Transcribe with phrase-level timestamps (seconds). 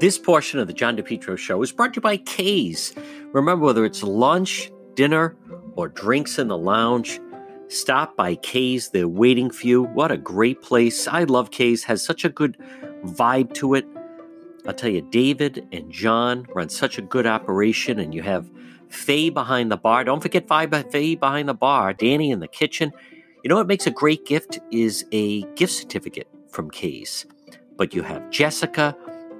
[0.00, 2.94] This portion of the John DePetro show is brought to you by K's.
[3.32, 5.36] Remember, whether it's lunch, dinner,
[5.76, 7.20] or drinks in the lounge,
[7.68, 8.88] stop by K's.
[8.88, 9.82] They're waiting for you.
[9.82, 11.06] What a great place.
[11.06, 12.56] I love K's, has such a good
[13.04, 13.86] vibe to it.
[14.66, 18.50] I'll tell you, David and John run such a good operation, and you have
[18.88, 20.02] Faye behind the bar.
[20.04, 22.90] Don't forget Faye behind the bar, Danny in the kitchen.
[23.42, 27.24] You know what makes a great gift is a gift certificate from K's.
[27.76, 28.94] But you have Jessica,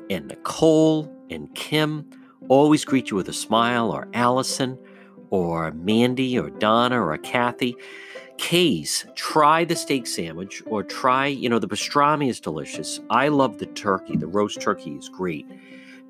[0.08, 2.08] and Nicole and Kim
[2.48, 4.78] always greet you with a smile, or Allison,
[5.28, 7.76] or Mandy, or Donna, or Kathy.
[8.38, 13.00] K's, try the steak sandwich, or try, you know, the pastrami is delicious.
[13.10, 14.16] I love the turkey.
[14.16, 15.46] The roast turkey is great.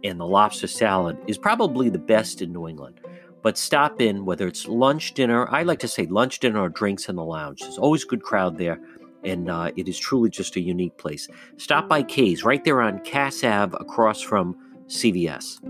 [0.05, 3.01] And the lobster salad is probably the best in New England.
[3.43, 7.09] But stop in, whether it's lunch, dinner, I like to say lunch, dinner, or drinks
[7.09, 7.61] in the lounge.
[7.61, 8.81] There's always good crowd there
[9.25, 11.29] and uh, it is truly just a unique place.
[11.57, 15.61] Stop by K's right there on Cass Ave across from CVS.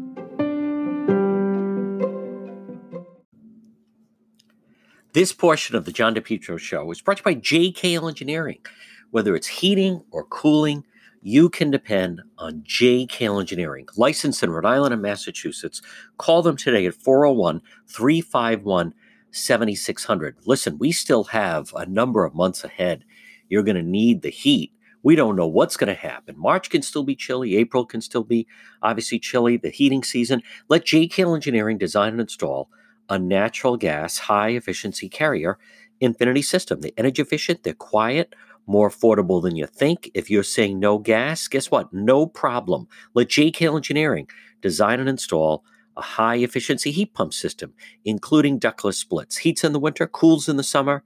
[5.12, 8.60] This portion of the John DePetro show is brought to you by JKL Engineering.
[9.10, 10.84] Whether it's heating or cooling,
[11.22, 15.82] you can depend on JKL Engineering, licensed in Rhode Island and Massachusetts.
[16.18, 18.94] Call them today at 401 351
[19.32, 20.36] 7600.
[20.46, 23.04] Listen, we still have a number of months ahead
[23.50, 24.72] you're going to need the heat.
[25.02, 26.38] We don't know what's going to happen.
[26.38, 27.56] March can still be chilly.
[27.56, 28.46] April can still be
[28.82, 29.56] obviously chilly.
[29.56, 30.42] The heating season.
[30.68, 32.70] Let JKL Engineering design and install
[33.08, 35.58] a natural gas high efficiency carrier
[36.00, 36.80] Infinity system.
[36.80, 37.62] They're energy efficient.
[37.62, 38.34] They're quiet
[38.70, 40.10] more affordable than you think.
[40.14, 41.92] If you're saying no gas, guess what?
[41.92, 42.86] No problem.
[43.14, 44.28] Let JKL Engineering
[44.62, 45.64] design and install
[45.96, 49.38] a high efficiency heat pump system, including ductless splits.
[49.38, 51.02] Heats in the winter, cools in the summer.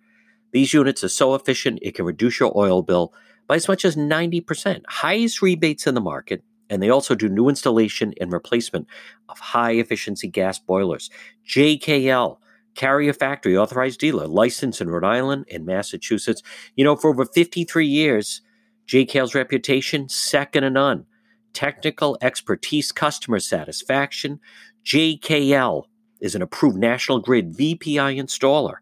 [0.52, 3.14] These units are so efficient it can reduce your oil bill
[3.46, 4.82] by as much as 90%.
[4.86, 8.86] Highest rebates in the market, and they also do new installation and replacement
[9.30, 11.08] of high efficiency gas boilers.
[11.48, 12.36] JKL,
[12.74, 16.42] Carrier Factory authorized dealer, licensed in Rhode Island and Massachusetts.
[16.76, 18.40] You know, for over 53 years,
[18.86, 21.06] JKL's reputation, second to none.
[21.52, 24.40] Technical expertise, customer satisfaction.
[24.84, 25.84] JKL
[26.20, 28.76] is an approved National Grid VPI installer.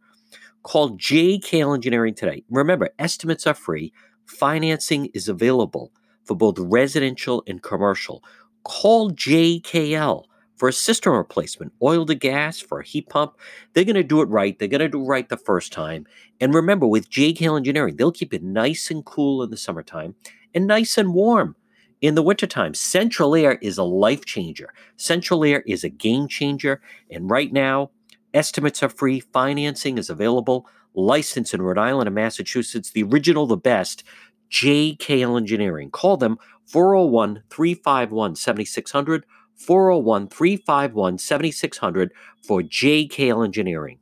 [0.62, 2.44] Call JKL Engineering today.
[2.48, 3.92] Remember, estimates are free.
[4.26, 5.92] Financing is available
[6.25, 8.22] for both residential and commercial.
[8.64, 10.25] Call JKL
[10.62, 13.36] for a system replacement, oil to gas, for a heat pump.
[13.72, 14.56] They're going to do it right.
[14.56, 16.06] They're going to do it right the first time.
[16.40, 20.14] And remember, with JKL Engineering, they'll keep it nice and cool in the summertime
[20.54, 21.56] and nice and warm
[22.00, 22.74] in the wintertime.
[22.74, 24.72] Central Air is a life changer.
[24.96, 26.80] Central Air is a game changer.
[27.10, 27.90] And right now,
[28.32, 33.56] Estimates are free, financing is available, licensed in Rhode Island and Massachusetts, the original, the
[33.56, 34.04] best,
[34.52, 35.90] JKL Engineering.
[35.90, 39.26] Call them 401 351 7600,
[39.56, 43.98] 401 351 7600 for JKL Engineering.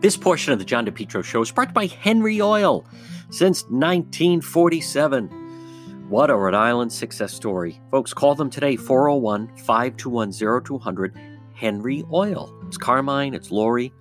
[0.00, 2.86] This portion of the John DePetro show is brought by Henry Oil
[3.30, 6.06] since 1947.
[6.08, 7.80] What a Rhode Island success story.
[7.90, 11.18] Folks, call them today 401 521 0200
[11.52, 12.54] Henry Oil.
[12.66, 13.92] It's Carmine, it's Lori.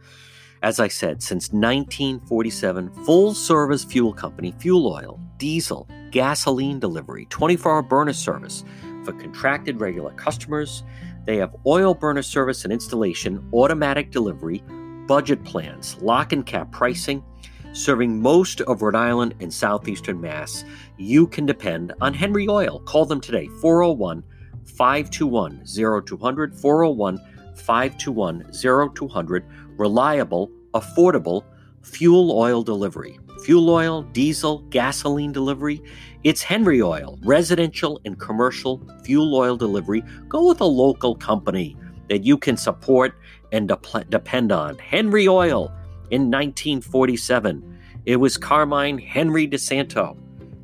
[0.64, 7.72] As I said, since 1947, full service fuel company, fuel oil, diesel, gasoline delivery, 24
[7.72, 8.64] hour burner service
[9.04, 10.84] for contracted regular customers.
[11.26, 14.64] They have oil burner service and installation, automatic delivery,
[15.08, 17.24] budget plans, lock and cap pricing
[17.78, 20.66] serving most of Rhode Island and southeastern Mass,
[20.98, 22.80] you can depend on Henry Oil.
[22.82, 24.24] Call them today, 401
[24.66, 27.20] 521 0200, 401
[27.56, 28.52] 521
[28.96, 29.46] 0200.
[29.78, 31.44] Reliable, affordable
[31.82, 33.20] fuel oil delivery.
[33.44, 35.82] Fuel oil, diesel, gasoline delivery.
[36.24, 40.04] It's Henry Oil, residential and commercial fuel oil delivery.
[40.28, 41.78] Go with a local company
[42.10, 43.16] that you can support
[43.52, 44.78] and de- depend on.
[44.80, 45.72] Henry Oil
[46.10, 47.80] in 1947.
[48.06, 50.18] It was Carmine Henry DeSanto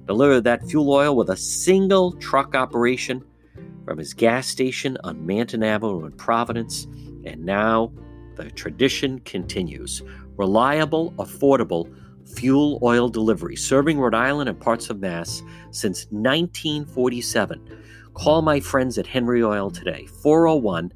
[0.06, 3.24] delivered that fuel oil with a single truck operation
[3.86, 6.86] from his gas station on Manton Avenue in Providence,
[7.26, 7.92] and now
[8.36, 10.02] the tradition continues.
[10.38, 11.94] Reliable, affordable
[12.26, 15.42] fuel oil delivery, serving Rhode Island and parts of Mass
[15.72, 17.62] since 1947.
[18.14, 20.94] Call my friends at Henry Oil today, 401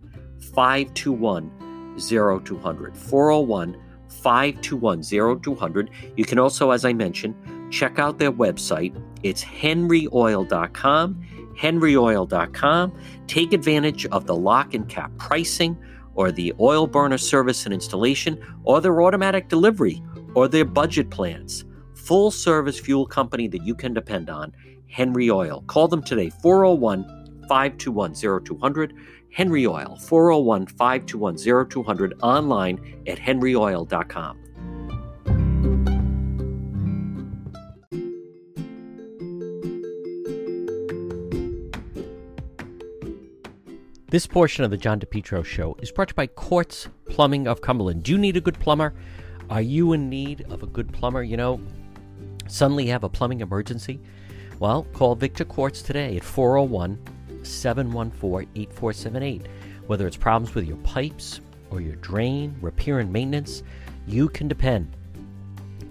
[0.54, 1.52] 521
[2.00, 2.96] 0200.
[2.96, 3.78] 401
[4.10, 5.90] 521 0200.
[6.16, 7.36] You can also, as I mentioned,
[7.72, 8.96] check out their website.
[9.24, 11.26] It's henryoil.com,
[11.58, 13.00] henryoil.com.
[13.28, 15.78] Take advantage of the lock and cap pricing
[16.18, 20.04] or the oil burner service and installation or their automatic delivery
[20.36, 21.64] or their budget plans.
[21.96, 24.52] Full service fuel company that you can depend on,
[24.90, 25.64] Henry Oil.
[25.68, 27.04] Call them today, 401
[27.48, 28.94] 521 0200.
[29.32, 34.47] Henry Oil, 401 521 0200, online at henryoil.com.
[44.10, 47.60] This portion of the John DePetro show is brought to you by Quartz Plumbing of
[47.60, 48.04] Cumberland.
[48.04, 48.94] Do you need a good plumber?
[49.50, 51.24] Are you in need of a good plumber?
[51.24, 51.60] You know,
[52.48, 54.00] suddenly you have a plumbing emergency?
[54.60, 56.98] Well, call Victor Quartz today at 401
[57.44, 59.46] 714 8478.
[59.88, 63.62] Whether it's problems with your pipes or your drain, repair and maintenance,
[64.08, 64.96] you can depend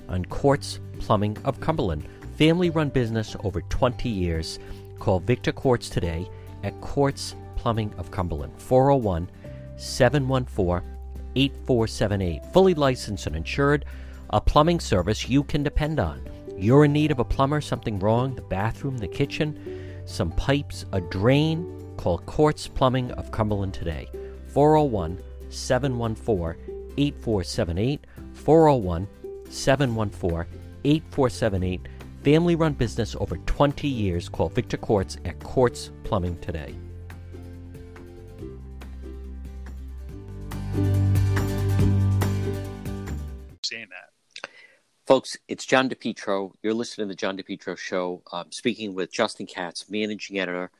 [0.09, 2.09] on Quartz Plumbing of Cumberland.
[2.39, 4.59] Family run business over 20 years.
[5.01, 6.31] Call Victor Quartz today
[6.63, 7.35] at Quartz
[7.67, 9.29] Plumbing of Cumberland, 401
[9.77, 10.89] 714
[11.35, 12.45] 8478.
[12.53, 13.85] Fully licensed and insured,
[14.31, 16.23] a plumbing service you can depend on.
[16.57, 21.01] You're in need of a plumber, something wrong, the bathroom, the kitchen, some pipes, a
[21.01, 21.67] drain,
[21.97, 24.09] call Quartz Plumbing of Cumberland today.
[24.47, 28.07] 401 714 8478.
[28.33, 29.09] 401
[29.51, 30.47] 714
[30.85, 31.81] 8478.
[32.23, 34.29] Family run business over 20 years.
[34.29, 36.77] Call Victor Quartz at Quartz Plumbing today.
[43.65, 44.51] Saying that.
[45.07, 46.53] Folks, it's John DePetro.
[46.63, 48.23] You're listening to the John DePetro Show.
[48.33, 50.71] I'm speaking with Justin Katz, managing editor,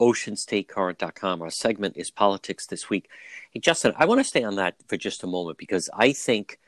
[0.00, 1.42] OceanStateCurrent.com.
[1.42, 3.08] Our segment is Politics This Week.
[3.50, 6.58] Hey, Justin, I want to stay on that for just a moment because I think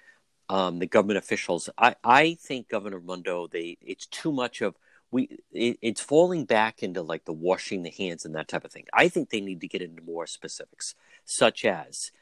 [0.49, 4.77] um, the government officials, I, I think Governor Raimondo, they it's too much of
[5.11, 8.73] we it, it's falling back into like the washing the hands and that type of
[8.73, 8.87] thing.
[8.93, 10.95] I think they need to get into more specifics,
[11.25, 12.13] such as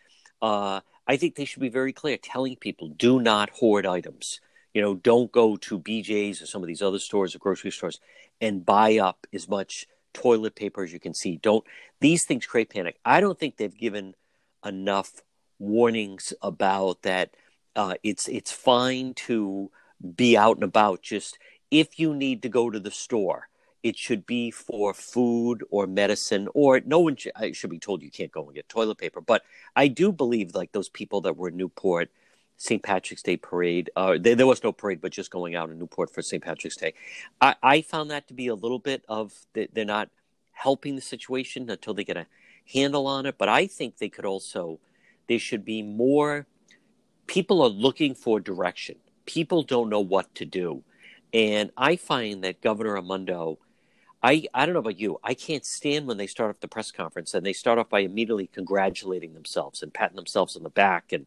[0.42, 4.40] uh, I think they should be very clear, telling people do not hoard items.
[4.72, 8.00] You know, don't go to BJ's or some of these other stores or grocery stores
[8.40, 11.36] and buy up as much toilet paper as you can see.
[11.36, 11.64] Don't
[12.00, 12.98] these things create panic.
[13.04, 14.14] I don't think they've given
[14.64, 15.22] enough
[15.58, 17.30] warnings about that.
[17.76, 19.70] Uh, it's it's fine to
[20.16, 21.02] be out and about.
[21.02, 21.38] Just
[21.70, 23.48] if you need to go to the store,
[23.84, 28.10] it should be for food or medicine or no one should, should be told you
[28.10, 29.42] can't go and get toilet paper but
[29.76, 32.10] i do believe like those people that were in newport
[32.56, 35.78] st patrick's day parade uh, there, there, was no parade but just going out in
[35.78, 36.94] newport for st patrick's day.
[37.40, 40.08] I, I found that to be a little bit of they're not
[40.52, 42.26] helping the situation until they get a
[42.72, 44.80] handle on it but i think they could also
[45.28, 46.46] there should be more
[47.26, 48.96] people are looking for direction.
[49.26, 50.82] People don't know what to do.
[51.32, 53.58] And i find that governor Raimondo
[54.24, 55.20] I, I don't know about you.
[55.22, 58.00] I can't stand when they start off the press conference and they start off by
[58.00, 61.26] immediately congratulating themselves and patting themselves on the back and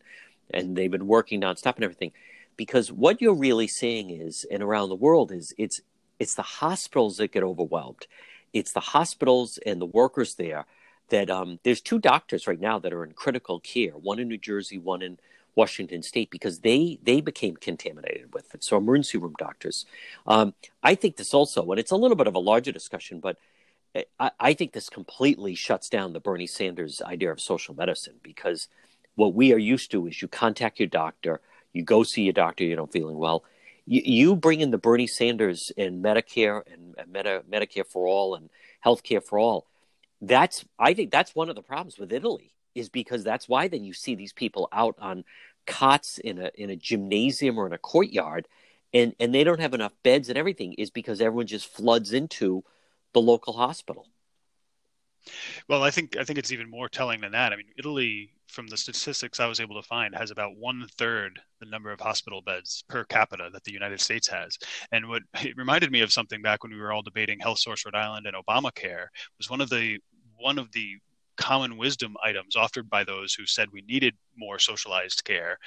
[0.49, 2.11] and they've been working nonstop and everything.
[2.55, 5.81] Because what you're really seeing is, and around the world is, it's
[6.17, 8.07] it's the hospitals that get overwhelmed.
[8.51, 10.65] It's the hospitals and the workers there
[11.09, 13.91] that um, there's two doctors right now that are in critical care.
[13.91, 15.19] One in New Jersey, one in
[15.57, 18.63] Washington State because they they became contaminated with it.
[18.63, 19.85] So emergency room doctors.
[20.25, 23.37] Um, I think this also, and it's a little bit of a larger discussion, but
[24.19, 28.67] I, I think this completely shuts down the Bernie Sanders idea of social medicine because
[29.15, 31.41] what we are used to is you contact your doctor,
[31.73, 33.43] you go see your doctor, you're not feeling well.
[33.89, 38.49] You, bring in the Bernie Sanders and Medicare and, Medi- Medicare for all and
[38.85, 39.65] healthcare for all.
[40.19, 43.85] That's I think that's one of the problems with Italy is because that's why then
[43.85, 45.23] you see these people out on
[45.67, 48.47] cots in a in a gymnasium or in a courtyard
[48.93, 52.63] and and they don't have enough beds and everything is because everyone just floods into
[53.13, 54.07] the local hospital.
[55.67, 57.53] Well i think i think it's even more telling than that.
[57.53, 61.37] I mean italy from the statistics i was able to find has about one third
[61.59, 64.57] the number of hospital beds per capita that the united states has.
[64.91, 67.85] And what it reminded me of something back when we were all debating health source
[67.85, 69.07] rhode island and obamacare
[69.37, 69.99] was one of the
[70.39, 70.95] one of the
[71.37, 75.57] common wisdom items offered by those who said we needed more socialized care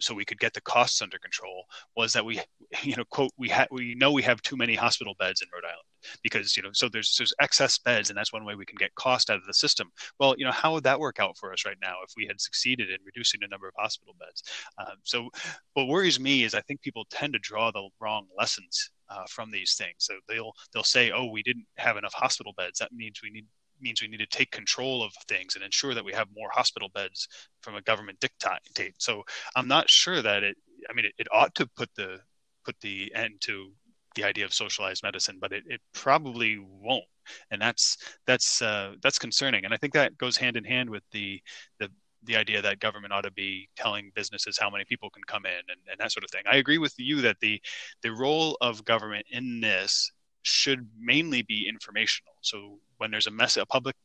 [0.00, 1.64] so we could get the costs under control
[1.96, 2.40] was that we
[2.82, 5.64] you know quote we have we know we have too many hospital beds in Rhode
[5.64, 5.82] Island
[6.22, 8.94] because you know so there's there's excess beds and that's one way we can get
[8.94, 9.90] cost out of the system.
[10.18, 12.40] Well you know how would that work out for us right now if we had
[12.40, 14.42] succeeded in reducing the number of hospital beds?
[14.78, 15.28] Um, so
[15.74, 19.50] what worries me is I think people tend to draw the wrong lessons uh, from
[19.50, 19.96] these things.
[19.98, 22.78] So they'll they'll say oh we didn't have enough hospital beds.
[22.78, 23.46] That means we need
[23.80, 26.88] means we need to take control of things and ensure that we have more hospital
[26.94, 27.28] beds
[27.62, 28.94] from a government dictate.
[28.98, 29.22] So
[29.56, 30.56] I'm not sure that it.
[30.88, 32.20] I mean, it, it ought to put the
[32.64, 33.72] put the end to
[34.14, 37.04] the idea of socialized medicine, but it, it probably won't.
[37.50, 39.64] and that's that's uh, that's concerning.
[39.64, 41.40] And I think that goes hand in hand with the
[41.78, 41.90] the
[42.24, 45.52] the idea that government ought to be telling businesses how many people can come in
[45.52, 46.42] and, and that sort of thing.
[46.50, 47.60] I agree with you that the
[48.02, 50.10] the role of government in this
[50.42, 52.32] should mainly be informational.
[52.42, 53.96] So when there's a mess, a public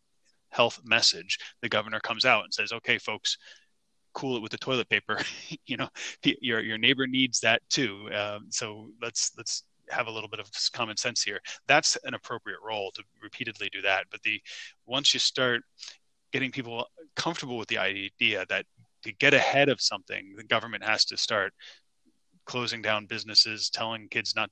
[0.50, 3.38] health message, the governor comes out and says, "Okay, folks,
[4.14, 5.20] cool it with the toilet paper.
[5.66, 5.90] you know,
[6.24, 8.10] your your neighbor needs that too.
[8.14, 11.40] Um, so let's let's have a little bit of common sense here.
[11.68, 14.06] That's an appropriate role to repeatedly do that.
[14.12, 14.42] But the
[14.86, 15.64] once you start
[16.32, 18.66] getting people comfortable with the idea that
[19.04, 21.54] to get ahead of something, the government has to start
[22.46, 24.50] closing down businesses, telling kids not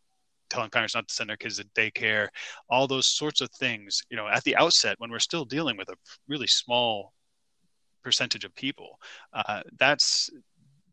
[0.52, 2.28] telling parents not to send their kids to daycare,
[2.70, 5.90] all those sorts of things, you know, at the outset when we're still dealing with
[5.90, 5.96] a
[6.28, 7.14] really small
[8.04, 9.00] percentage of people.
[9.34, 10.30] Uh, that's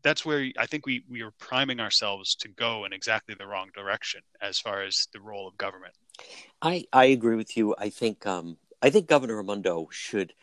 [0.01, 3.69] that's where I think we we are priming ourselves to go in exactly the wrong
[3.75, 5.93] direction as far as the role of government.
[6.61, 7.75] I I agree with you.
[7.77, 10.33] I think um, I think Governor Raimondo should.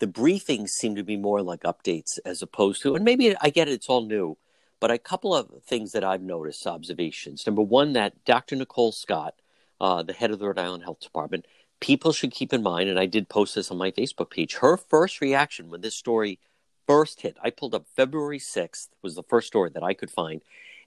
[0.00, 3.68] The briefings seem to be more like updates as opposed to, and maybe I get
[3.68, 4.36] it, it's all new,
[4.84, 7.46] but a couple of things that I've noticed, observations.
[7.46, 8.54] Number one, that Dr.
[8.54, 9.34] Nicole Scott,
[9.80, 11.46] uh, the head of the Rhode Island Health Department,
[11.80, 14.76] people should keep in mind, and I did post this on my Facebook page, her
[14.76, 16.38] first reaction when this story
[16.86, 20.42] first hit, I pulled up February 6th, was the first story that I could find.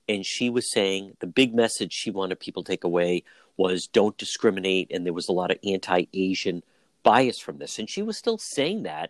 [0.08, 3.24] And she was saying the big message she wanted people to take away
[3.58, 4.92] was don't discriminate.
[4.92, 6.62] And there was a lot of anti Asian
[7.02, 7.80] bias from this.
[7.80, 9.10] And she was still saying that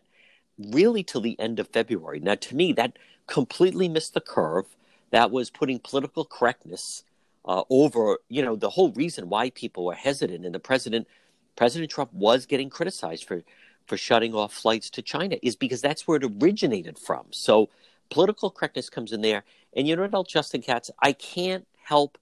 [0.58, 2.22] really till the end of February.
[2.22, 4.66] Now, to me, that completely missed the curve.
[5.12, 7.04] That was putting political correctness
[7.46, 10.46] uh, over, you know, the whole reason why people were hesitant.
[10.46, 11.08] And the president
[11.56, 13.44] President Trump was getting criticized for
[13.86, 17.26] for shutting off flights to China is because that's where it originated from.
[17.32, 17.70] So
[18.10, 19.44] political correctness comes in there.
[19.74, 22.18] And you know what, Justin Katz, I can't help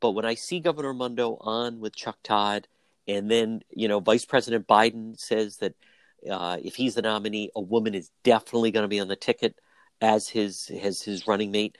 [0.00, 2.68] but when I see Governor Raimondo on with Chuck Todd,
[3.06, 5.74] and then you know Vice President Biden says that
[6.30, 9.56] uh, if he's the nominee, a woman is definitely going to be on the ticket
[10.00, 11.76] as his as his running mate.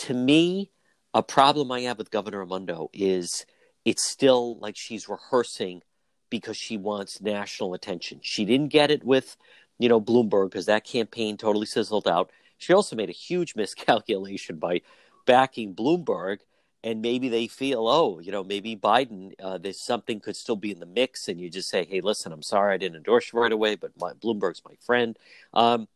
[0.00, 0.70] To me,
[1.12, 3.44] a problem I have with Governor Raimondo is
[3.84, 5.82] it's still like she's rehearsing
[6.30, 8.20] because she wants national attention.
[8.22, 9.36] She didn't get it with,
[9.78, 12.30] you know, Bloomberg because that campaign totally sizzled out.
[12.56, 14.80] She also made a huge miscalculation by
[15.26, 16.38] backing Bloomberg,
[16.82, 20.70] and maybe they feel, oh, you know, maybe Biden, uh, there's something could still be
[20.70, 23.38] in the mix, and you just say, hey, listen, I'm sorry I didn't endorse you
[23.38, 25.18] right away, but my, Bloomberg's my friend.
[25.52, 25.88] Um,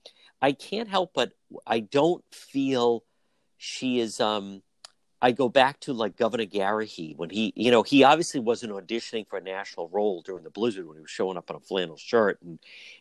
[0.42, 1.32] I can't help but
[1.66, 3.02] I don't feel
[3.56, 4.20] she is.
[4.20, 4.62] Um,
[5.22, 9.26] I go back to like Governor Garrahy when he, you know, he obviously wasn't auditioning
[9.26, 11.96] for a national role during the blizzard when he was showing up in a flannel
[11.96, 12.58] shirt and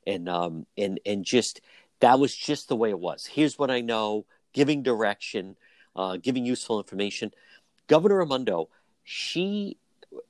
[0.07, 1.59] and um and and just
[1.99, 3.25] that was just the way it was.
[3.25, 5.57] Here's what I know, giving direction,
[5.95, 7.31] uh, giving useful information.
[7.87, 8.69] Governor Raimondo,
[9.03, 9.77] she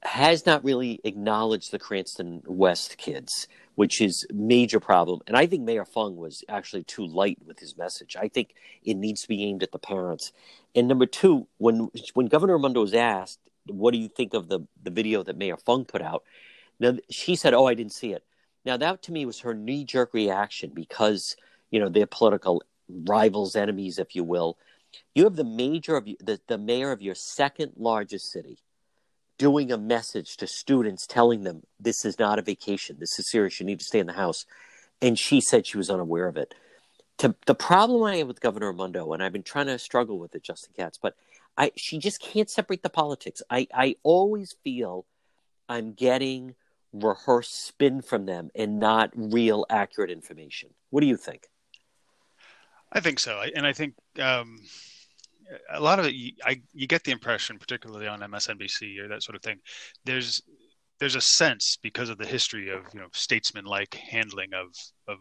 [0.01, 5.22] has not really acknowledged the Cranston West kids which is major problem.
[5.27, 8.15] And I think Mayor Fung was actually too light with his message.
[8.20, 8.53] I think
[8.84, 10.32] it needs to be aimed at the parents.
[10.75, 14.62] And number two, when when Governor Raimondo was asked, "What do you think of the
[14.82, 16.24] the video that Mayor Fung put out?"
[16.80, 18.24] Now she said, "Oh, I didn't see it."
[18.65, 21.36] Now that to me was her knee jerk reaction because
[21.72, 24.58] you know they're political rivals, enemies, if you will.
[25.15, 28.60] You have the major of the, the mayor of your second largest city
[29.38, 32.98] doing a message to students telling them this is not a vacation.
[33.00, 33.60] This is serious.
[33.60, 34.46] You need to stay in the house.
[35.02, 36.54] And she said she was unaware of it.
[37.20, 40.34] To, the problem i have with governor raimondo and i've been trying to struggle with
[40.34, 41.16] it justin katz but
[41.56, 43.44] i she just can't separate the politics.
[43.52, 45.06] I i always feel
[45.70, 46.56] i'm getting
[46.92, 50.72] rehearsed spin from them and not real accurate information.
[50.90, 51.48] What do you think?
[52.92, 53.44] I think so.
[53.56, 54.60] And i think um
[55.72, 59.24] a lot of it, you, I, you get the impression, particularly on MSNBC or that
[59.24, 59.60] sort of thing,
[60.06, 60.42] there's
[61.00, 64.68] there's a sense because of the history of you know statesman-like handling of
[65.08, 65.18] of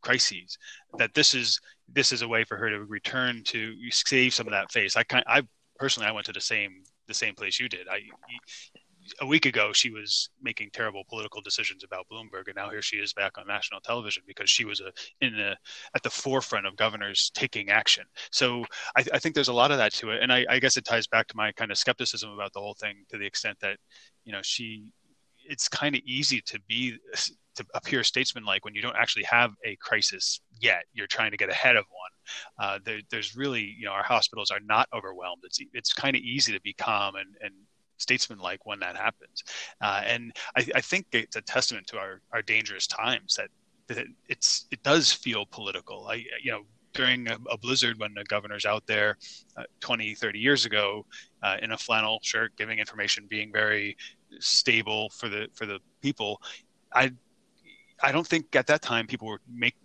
[0.00, 0.58] crises
[0.98, 4.52] that this is this is a way for her to return to save some of
[4.52, 4.96] that face.
[4.96, 5.42] I kind I
[5.78, 7.88] personally I went to the same the same place you did.
[7.88, 8.00] I
[9.20, 12.96] a week ago she was making terrible political decisions about Bloomberg, and now here she
[12.96, 15.56] is back on national television because she was a in the
[15.94, 18.04] at the forefront of governors taking action.
[18.30, 18.64] So
[18.96, 20.84] I, I think there's a lot of that to it, and I, I guess it
[20.84, 23.78] ties back to my kind of skepticism about the whole thing to the extent that
[24.24, 24.84] you know she
[25.44, 26.96] it's kind of easy to be
[27.54, 30.84] to appear statesmanlike when you don't actually have a crisis yet.
[30.92, 32.66] You're trying to get ahead of one.
[32.66, 35.42] Uh, there, there's really, you know, our hospitals are not overwhelmed.
[35.44, 37.52] It's it's kind of easy to be calm and and
[38.02, 39.44] statesmanlike when that happens.
[39.80, 43.48] Uh, and I, I, think it's a testament to our, our dangerous times that,
[43.88, 46.08] that it's it does feel political.
[46.08, 49.16] I you know during a, a blizzard when the governor's out there
[49.56, 51.06] uh, 20 30 years ago
[51.42, 53.96] uh, in a flannel shirt giving information being very
[54.40, 56.40] stable for the for the people.
[56.92, 57.12] I
[58.02, 59.76] I don't think at that time people were make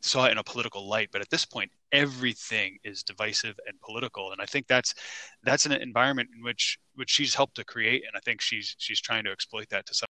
[0.00, 4.32] saw it in a political light, but at this point, everything is divisive and political,
[4.32, 4.94] and I think that's
[5.42, 9.00] that's an environment in which which she's helped to create, and I think she's she's
[9.00, 10.06] trying to exploit that to some.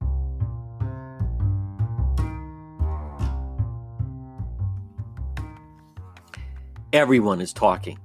[6.94, 8.00] Everyone is talking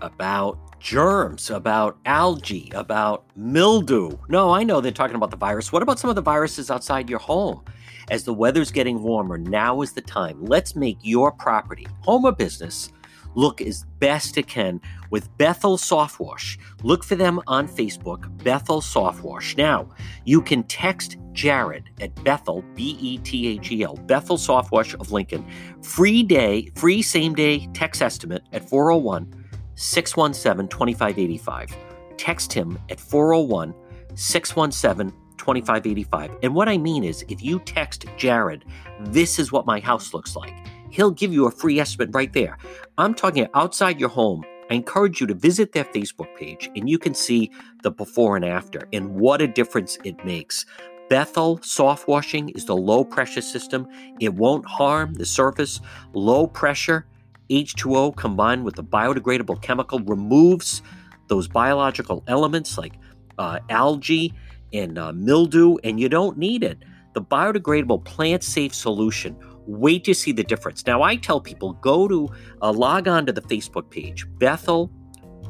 [0.00, 4.16] about germs, about algae, about mildew.
[4.28, 5.70] No, I know they're talking about the virus.
[5.70, 7.62] What about some of the viruses outside your home?
[8.10, 10.44] As the weather's getting warmer, now is the time.
[10.44, 12.90] Let's make your property, home or business,
[13.34, 16.58] look as best it can with Bethel Softwash.
[16.82, 19.56] Look for them on Facebook, Bethel Softwash.
[19.56, 19.88] Now,
[20.24, 25.12] you can text Jared at Bethel, B E T H E L, Bethel Softwash of
[25.12, 25.44] Lincoln.
[25.82, 29.32] Free day, free same day text estimate at 401
[29.74, 31.76] 617 2585.
[32.16, 33.74] Text him at 401
[34.14, 36.30] 617 2585.
[36.42, 38.64] And what I mean is, if you text Jared,
[39.00, 40.54] this is what my house looks like
[40.92, 42.56] he'll give you a free estimate right there.
[42.98, 44.44] I'm talking outside your home.
[44.70, 47.50] I encourage you to visit their Facebook page and you can see
[47.82, 50.64] the before and after and what a difference it makes.
[51.08, 53.86] Bethel soft washing is the low pressure system.
[54.20, 55.80] It won't harm the surface.
[56.14, 57.06] Low pressure
[57.50, 60.82] H2O combined with the biodegradable chemical removes
[61.28, 62.94] those biological elements like
[63.38, 64.32] uh, algae
[64.72, 66.78] and uh, mildew, and you don't need it.
[67.12, 70.86] The biodegradable plant safe solution Wait to see the difference.
[70.86, 72.28] Now, I tell people go to
[72.60, 74.90] uh, log on to the Facebook page, Bethel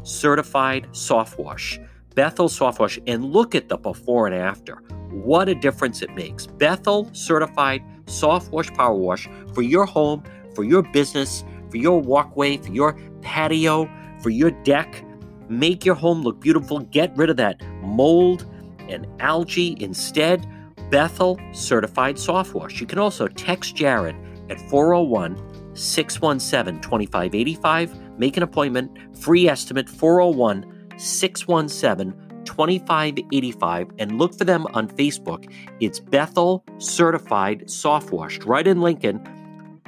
[0.03, 1.79] Certified Soft Wash,
[2.15, 4.77] Bethel Soft Wash, and look at the before and after.
[5.11, 6.47] What a difference it makes.
[6.47, 10.23] Bethel Certified Soft Wash Power Wash for your home,
[10.55, 13.91] for your business, for your walkway, for your patio,
[14.21, 15.05] for your deck.
[15.49, 16.81] Make your home look beautiful.
[16.81, 18.47] Get rid of that mold
[18.89, 20.47] and algae instead.
[20.93, 22.79] Bethel Certified Soft Wash.
[22.79, 24.15] You can also text Jared
[24.51, 28.19] at 401 617 2585.
[28.19, 28.99] Make an appointment.
[29.19, 35.51] Free estimate 401 617 2585 and look for them on Facebook.
[35.81, 38.39] It's Bethel Certified Soft Wash.
[38.41, 39.27] Right in Lincoln,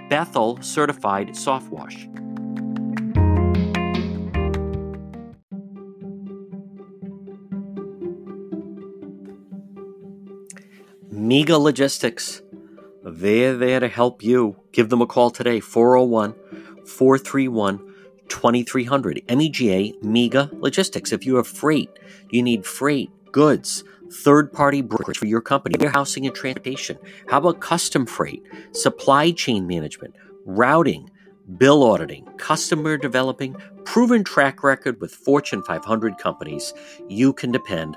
[0.08, 2.08] Bethel Certified Soft Wash.
[11.34, 12.42] Mega Logistics.
[13.02, 14.54] They're there to help you.
[14.70, 16.32] Give them a call today, 401
[16.86, 17.92] 431
[18.28, 19.22] 2300.
[19.28, 21.10] MEGA Mega Logistics.
[21.12, 21.90] If you have freight,
[22.30, 26.98] you need freight, goods, third party brokerage for your company, warehousing and transportation.
[27.26, 31.10] How about custom freight, supply chain management, routing,
[31.58, 36.72] bill auditing, customer developing, proven track record with Fortune 500 companies?
[37.08, 37.96] You can depend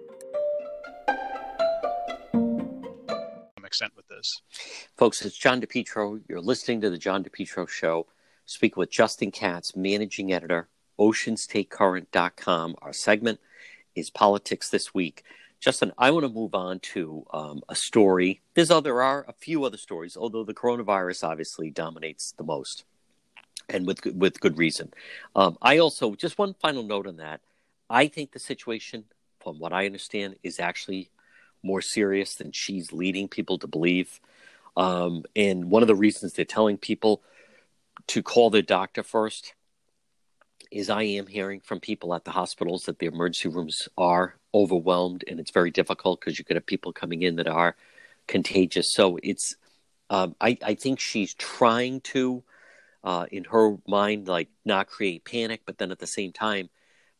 [3.71, 4.41] Extent with this.
[4.97, 6.21] Folks, it's John DePetro.
[6.27, 8.05] You're listening to the John DePetro Show.
[8.45, 10.67] Speak with Justin Katz, managing editor,
[10.99, 12.75] OceanStateCurrent.com.
[12.81, 13.39] Our segment
[13.95, 15.23] is Politics This Week.
[15.61, 18.41] Justin, I want to move on to um, a story.
[18.55, 22.83] There's other, there are a few other stories, although the coronavirus obviously dominates the most,
[23.69, 24.91] and with with good reason.
[25.33, 27.39] Um, I also just one final note on that.
[27.89, 29.05] I think the situation,
[29.39, 31.09] from what I understand, is actually
[31.63, 34.19] more serious than she's leading people to believe.
[34.77, 37.21] Um, and one of the reasons they're telling people
[38.07, 39.53] to call their doctor first
[40.71, 45.23] is I am hearing from people at the hospitals that the emergency rooms are overwhelmed
[45.27, 47.75] and it's very difficult because you could have people coming in that are
[48.27, 48.93] contagious.
[48.93, 49.55] So it's,
[50.09, 52.43] um, I, I think she's trying to,
[53.03, 56.69] uh, in her mind, like not create panic, but then at the same time,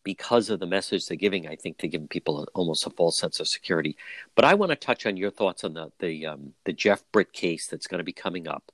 [0.04, 3.40] because of the message they're giving, I think they're giving people almost a false sense
[3.40, 3.98] of security.
[4.36, 7.34] But I want to touch on your thoughts on the the um, the Jeff Britt
[7.34, 8.72] case that's going to be coming up,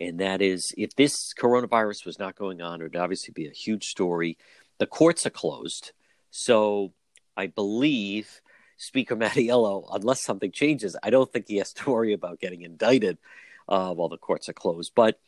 [0.00, 3.52] and that is if this coronavirus was not going on, it would obviously be a
[3.52, 4.38] huge story.
[4.78, 5.92] The courts are closed,
[6.30, 6.92] so
[7.36, 8.40] I believe
[8.76, 13.18] Speaker Mattiello, unless something changes, I don't think he has to worry about getting indicted
[13.68, 14.92] uh, while the courts are closed.
[14.94, 15.18] But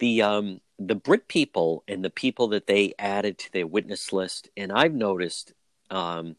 [0.00, 4.48] the um, the Britt people and the people that they added to their witness list,
[4.56, 5.52] and I've noticed,
[5.90, 6.36] um,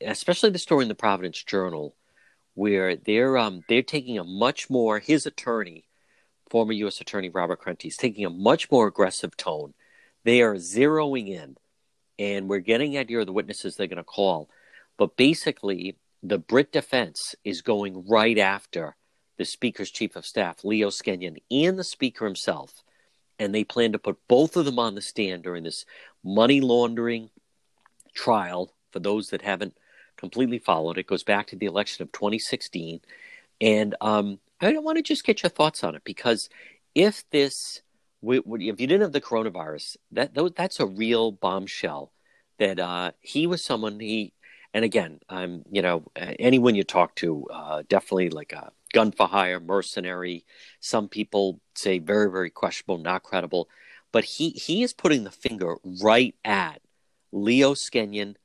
[0.00, 1.94] especially the story in the Providence Journal,
[2.54, 5.84] where they're um, they're taking a much more his attorney
[6.52, 7.00] former U.S.
[7.00, 9.72] Attorney Robert Corrente is taking a much more aggressive tone.
[10.24, 11.56] They are zeroing in,
[12.18, 14.50] and we're getting idea of the witnesses they're going to call.
[14.98, 18.96] But basically, the Britt defense is going right after
[19.38, 22.82] the Speaker's Chief of Staff, Leo Skenyon, and the Speaker himself.
[23.38, 25.84] And they plan to put both of them on the stand during this
[26.22, 27.30] money laundering
[28.14, 28.74] trial.
[28.90, 29.76] For those that haven't
[30.16, 33.00] completely followed, it goes back to the election of 2016.
[33.60, 36.50] And um, I want to just get your thoughts on it because
[36.94, 37.80] if this,
[38.22, 38.44] if
[38.80, 42.12] you didn't have the coronavirus, that that's a real bombshell.
[42.58, 44.34] That uh, he was someone he,
[44.74, 49.26] and again, I'm you know anyone you talk to, uh, definitely like a gun for
[49.26, 50.44] hire, mercenary.
[50.80, 53.68] Some people say very very questionable, not credible,
[54.12, 56.80] but he he is putting the finger right at
[57.32, 58.36] Leo Skenyon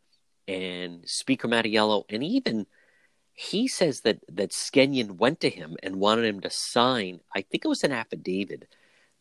[0.48, 2.68] and Speaker Mattiello, and even
[3.34, 7.22] he says that that Skenyon went to him and wanted him to sign.
[7.36, 8.68] I think it was an affidavit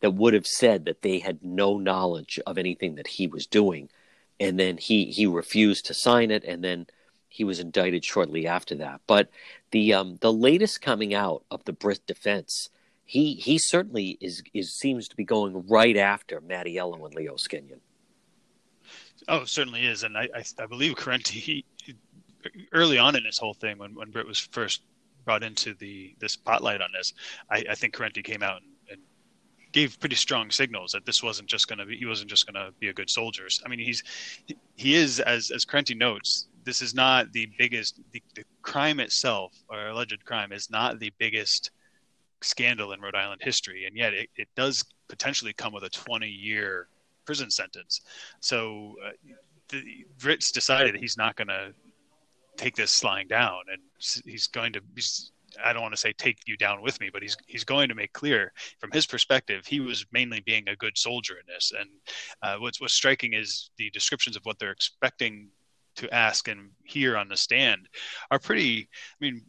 [0.01, 3.91] that would have said that they had no knowledge of anything that he was doing,
[4.41, 6.87] and then he he refused to sign it, and then
[7.37, 9.03] he was indicted shortly after that.
[9.07, 9.29] But
[9.71, 12.71] the um, the latest coming out of the Britt defense,
[13.05, 17.81] he he certainly is is seems to be going right after Mattiello and Leo Skenyon.
[19.29, 21.65] Oh, certainly is, and I I, I believe Corrente
[22.73, 24.81] early on in this whole thing, when when Britt was first
[25.27, 27.13] brought into the the spotlight on this,
[27.51, 29.01] I, I think Corrente came out and,
[29.73, 32.55] gave pretty strong signals that this wasn't just going to be he wasn't just going
[32.55, 33.47] to be a good soldier.
[33.63, 34.03] I mean, he's
[34.75, 39.53] he is as as Corrente notes, this is not the biggest the, the crime itself
[39.71, 41.71] or alleged crime is not the biggest
[42.43, 46.29] scandal in Rhode Island history, and yet it, it does potentially come with a 20
[46.29, 46.89] year
[47.25, 48.03] prison sentence.
[48.41, 48.97] So.
[49.05, 49.13] Uh,
[49.69, 51.73] the, Britt's decided he's not going to
[52.57, 53.81] take this lying down, and
[54.25, 54.81] he's going to.
[54.95, 55.33] He's,
[55.65, 57.95] I don't want to say take you down with me, but he's he's going to
[57.95, 61.73] make clear from his perspective he was mainly being a good soldier in this.
[61.79, 61.89] And
[62.43, 65.49] uh, what's what's striking is the descriptions of what they're expecting
[65.97, 67.89] to ask and hear on the stand
[68.31, 68.89] are pretty.
[68.91, 69.43] I mean,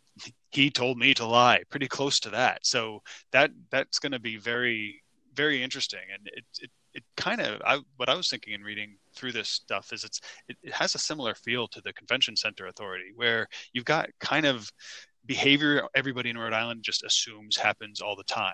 [0.52, 2.66] he told me to lie, pretty close to that.
[2.66, 5.02] So that that's going to be very
[5.36, 8.98] very interesting, and it, it it kind of I, what I was thinking in reading
[9.16, 12.68] through this stuff is it's it, it, has a similar feel to the convention center
[12.68, 14.70] authority where you've got kind of
[15.28, 18.54] behavior everybody in Rhode Island just assumes happens all the time.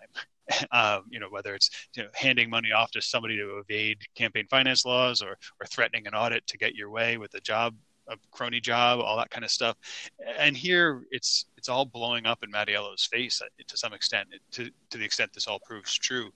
[0.71, 4.45] Um, you know, whether it's you know, handing money off to somebody to evade campaign
[4.49, 7.75] finance laws or or threatening an audit to get your way with a job
[8.08, 9.77] a crony job, all that kind of stuff.
[10.38, 14.69] And here it's it's all blowing up in Mattiello's face uh, to some extent, to
[14.89, 16.32] to the extent this all proves true.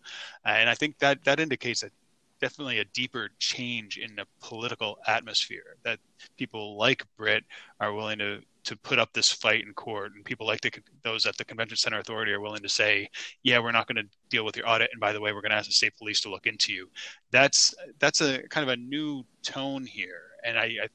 [0.45, 1.91] And I think that that indicates that
[2.39, 5.99] definitely a deeper change in the political atmosphere that
[6.37, 7.43] people like Britt
[7.79, 10.71] are willing to to put up this fight in court and people like the,
[11.03, 13.09] those at the convention center authority are willing to say
[13.43, 15.51] yeah we're not going to deal with your audit and by the way we're going
[15.51, 16.89] to ask the state police to look into you
[17.31, 20.87] that's that's a kind of a new tone here and i, I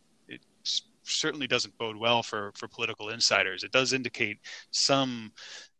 [1.05, 3.65] certainly doesn't bode well for for political insiders.
[3.65, 4.39] It does indicate
[4.71, 5.33] some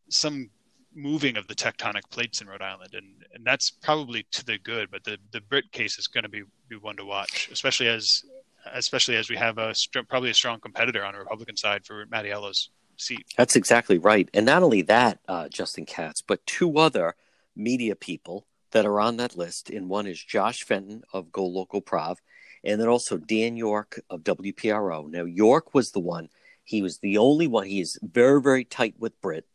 [0.09, 0.49] some
[0.95, 4.89] moving of the tectonic plates in Rhode Island, and and that's probably to the good.
[4.91, 8.23] But the the Britt case is going to be be one to watch, especially as
[8.73, 9.73] especially as we have a
[10.07, 13.25] probably a strong competitor on the Republican side for Mattiello's seat.
[13.37, 17.15] That's exactly right, and not only that, uh, Justin Katz, but two other
[17.55, 19.69] media people that are on that list.
[19.69, 22.19] And one is Josh Fenton of Go Local Prov,
[22.63, 25.09] and then also Dan Yorke of WPRO.
[25.09, 26.29] Now, Yorke was the one,
[26.63, 29.45] he was the only one, he is very, very tight with Britt.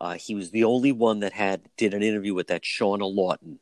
[0.00, 3.60] Uh, he was the only one that had did an interview with that Shawna Lawton.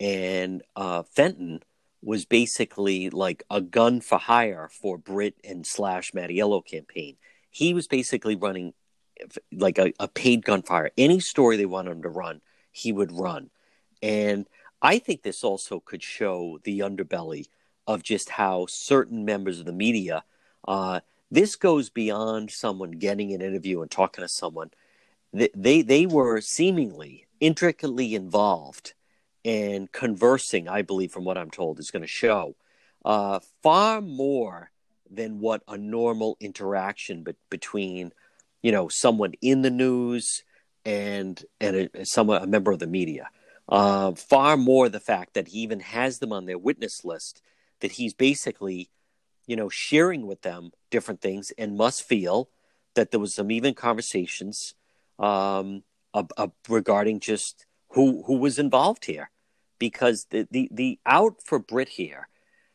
[0.00, 1.60] And uh, Fenton
[2.04, 7.16] was basically like a gun for hire for Britt and slash Mattiello campaign.
[7.50, 8.74] He was basically running
[9.52, 10.90] like a, a paid gunfire.
[10.98, 12.40] Any story they wanted him to run,
[12.72, 13.50] he would run.
[14.02, 14.46] And
[14.82, 17.46] I think this also could show the underbelly
[17.86, 20.24] of just how certain members of the media,
[20.68, 24.70] uh, this goes beyond someone getting an interview and talking to someone.
[25.32, 28.94] They, they, they were seemingly intricately involved
[29.44, 32.56] and conversing, I believe, from what I'm told, is going to show
[33.04, 34.70] uh, far more
[35.10, 38.12] than what a normal interaction be- between,
[38.62, 40.42] you know, someone in the news
[40.84, 43.28] and and a, someone a member of the media.
[43.68, 47.40] Uh, far more the fact that he even has them on their witness list
[47.80, 48.90] that he's basically,
[49.46, 52.48] you know, sharing with them different things and must feel
[52.94, 54.74] that there was some even conversations
[55.18, 55.82] um,
[56.68, 59.30] regarding just who who was involved here,
[59.78, 62.28] because the the the out for Britt here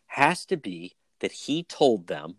[0.08, 2.38] has to be that he told them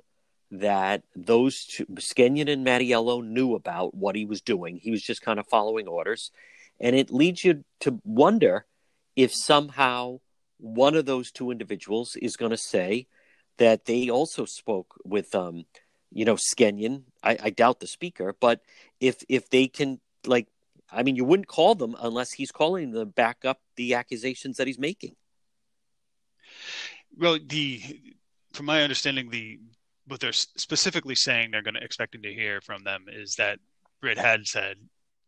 [0.50, 4.76] that those two, Skenyon and Mattiello knew about what he was doing.
[4.76, 6.32] He was just kind of following orders,
[6.80, 8.66] And it leads you to wonder
[9.14, 10.20] if somehow
[10.58, 13.06] one of those two individuals is going to say
[13.58, 15.66] that they also spoke with, um,
[16.10, 17.02] you know, Skenyon.
[17.22, 18.60] I, I doubt the speaker, but
[18.98, 20.48] if if they can, like,
[20.92, 24.66] I mean, you wouldn't call them unless he's calling them back up the accusations that
[24.66, 25.14] he's making.
[27.16, 27.82] Well, the
[28.52, 29.58] from my understanding, the
[30.06, 33.58] what they're specifically saying they're going to expecting to hear from them is that
[34.00, 34.76] Britt had said,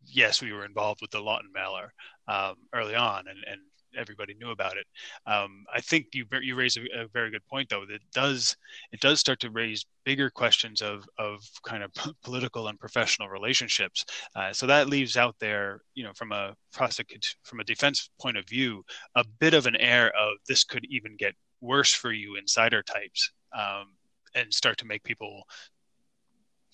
[0.05, 1.93] yes, we were involved with the Lawton mailer
[2.27, 3.61] um, early on, and, and
[3.97, 4.85] everybody knew about it.
[5.25, 7.85] Um, I think you you raise a, a, very good point though.
[7.85, 8.55] That does
[8.91, 11.91] it does start to raise bigger questions of of kind of
[12.23, 14.05] political and professional relationships.
[14.35, 18.37] Uh, so that leaves out there, you know, from a prosecute from a defense point
[18.37, 18.83] of view,
[19.15, 23.31] a bit of an air of this could even get worse for you insider types.
[23.57, 23.93] Um,
[24.35, 25.43] and start to make people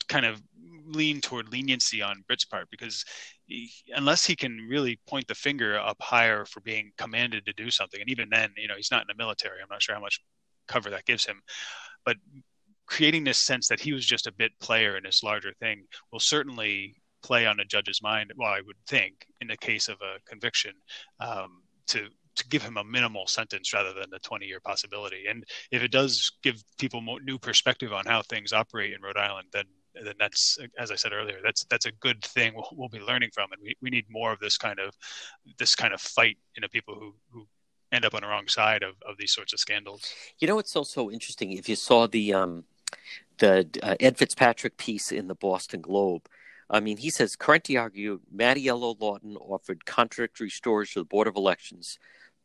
[0.09, 0.41] kind of
[0.85, 3.05] lean toward leniency on Britt's part because
[3.45, 7.69] he, unless he can really point the finger up higher for being commanded to do
[7.69, 9.61] something, and even then, you know, he's not in the military.
[9.61, 10.19] I'm not sure how much
[10.67, 11.41] cover that gives him,
[12.05, 12.17] but
[12.85, 16.19] creating this sense that he was just a bit player in this larger thing will
[16.19, 18.33] certainly play on a judge's mind.
[18.35, 20.73] Well, I would think in the case of a conviction
[21.19, 25.25] um, to to give him a minimal sentence rather than the 20 year possibility.
[25.29, 29.17] And if it does give people more new perspective on how things operate in Rhode
[29.17, 29.65] Island, then
[30.07, 33.29] then that's as I said earlier, that's that's a good thing we'll, we'll be learning
[33.33, 34.95] from, and we, we need more of this kind of
[35.57, 37.47] this kind of fight you know people who who
[37.91, 40.13] end up on the wrong side of, of these sorts of scandals.
[40.39, 42.63] You know, it's also interesting if you saw the um,
[43.37, 46.27] the uh, Ed Fitzpatrick piece in the Boston Globe.
[46.71, 51.35] I mean, he says Corrente argued Mattiello Lawton offered contradictory stories to the Board of
[51.35, 51.97] Elections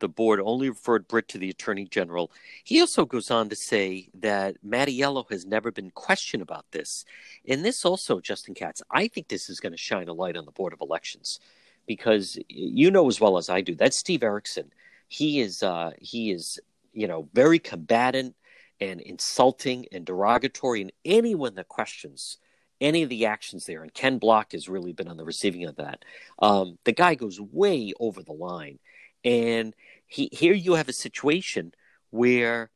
[0.05, 2.31] the board only referred Britt to the attorney general.
[2.63, 7.07] He also goes on to say that Mattiello has never been questioned about this.
[7.49, 10.45] And this also, Justin Katz, I think this is going to shine a light on
[10.45, 11.41] the Board of Elections
[11.87, 14.71] because you know as well as I do that Steve Erickson,
[15.09, 16.61] he is uh, he is
[16.93, 18.37] you know very combatant
[18.79, 22.37] and insulting and derogatory, and anyone that questions
[22.81, 25.71] any of the actions there, and Ken Block has really been on the receiving end
[25.71, 26.05] of that.
[26.41, 28.79] Um, the guy goes way over the line,
[29.25, 29.75] and
[30.07, 31.73] he, here you have a situation
[32.11, 32.71] where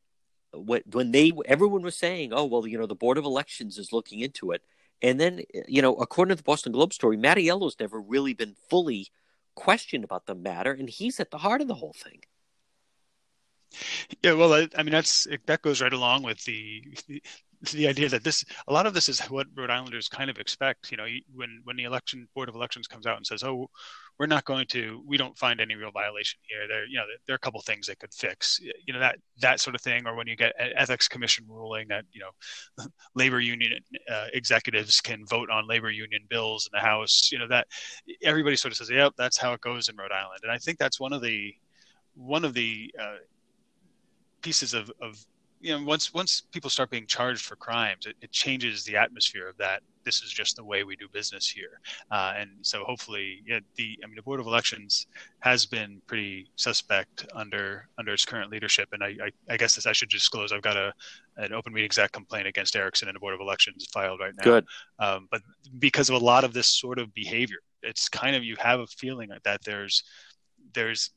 [0.53, 4.19] when they everyone was saying, "Oh well, you know, the board of elections is looking
[4.19, 4.63] into it,"
[5.01, 9.09] and then you know, according to the Boston Globe story, Mattiello's never really been fully
[9.55, 12.21] questioned about the matter, and he's at the heart of the whole thing.
[14.23, 16.83] Yeah, well, I, I mean that's that goes right along with the,
[17.61, 20.91] the idea that this a lot of this is what Rhode Islanders kind of expect.
[20.91, 23.69] You know, when when the election board of elections comes out and says, "Oh,
[24.17, 27.33] we're not going to, we don't find any real violation here." There, you know, there
[27.33, 28.59] are a couple things they could fix.
[28.61, 31.89] You know that that sort of thing, or when you get an ethics commission ruling
[31.89, 33.73] that you know labor union
[34.09, 37.29] uh, executives can vote on labor union bills in the House.
[37.31, 37.67] You know that
[38.23, 40.77] everybody sort of says, "Yep, that's how it goes in Rhode Island," and I think
[40.77, 41.53] that's one of the
[42.15, 43.17] one of the uh,
[44.41, 45.25] pieces of, of
[45.59, 49.47] you know once once people start being charged for crimes it, it, changes the atmosphere
[49.47, 51.79] of that this is just the way we do business here.
[52.09, 55.07] Uh, and so hopefully yeah, the i mean the board of elections
[55.39, 58.89] has been pretty suspect under under its current leadership.
[58.91, 60.93] And i i, I guess this i should disclose i've got a
[61.37, 64.43] an open meetings act complaint against erickson and the board of elections filed right now.
[64.43, 64.65] Good.
[64.97, 65.41] Um, but
[65.77, 68.87] because of a lot of this sort of behavior it's kind of you have a
[68.87, 70.03] feeling that there's
[70.73, 71.11] there's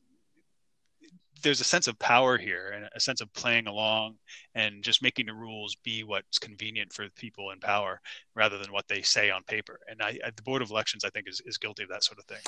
[1.43, 4.15] there's a sense of power here and a sense of playing along
[4.55, 7.99] and just making the rules be what's convenient for people in power
[8.33, 9.79] rather than what they say on paper.
[9.87, 12.19] And I, I, the Board of Elections, I think, is, is guilty of that sort
[12.19, 12.39] of thing.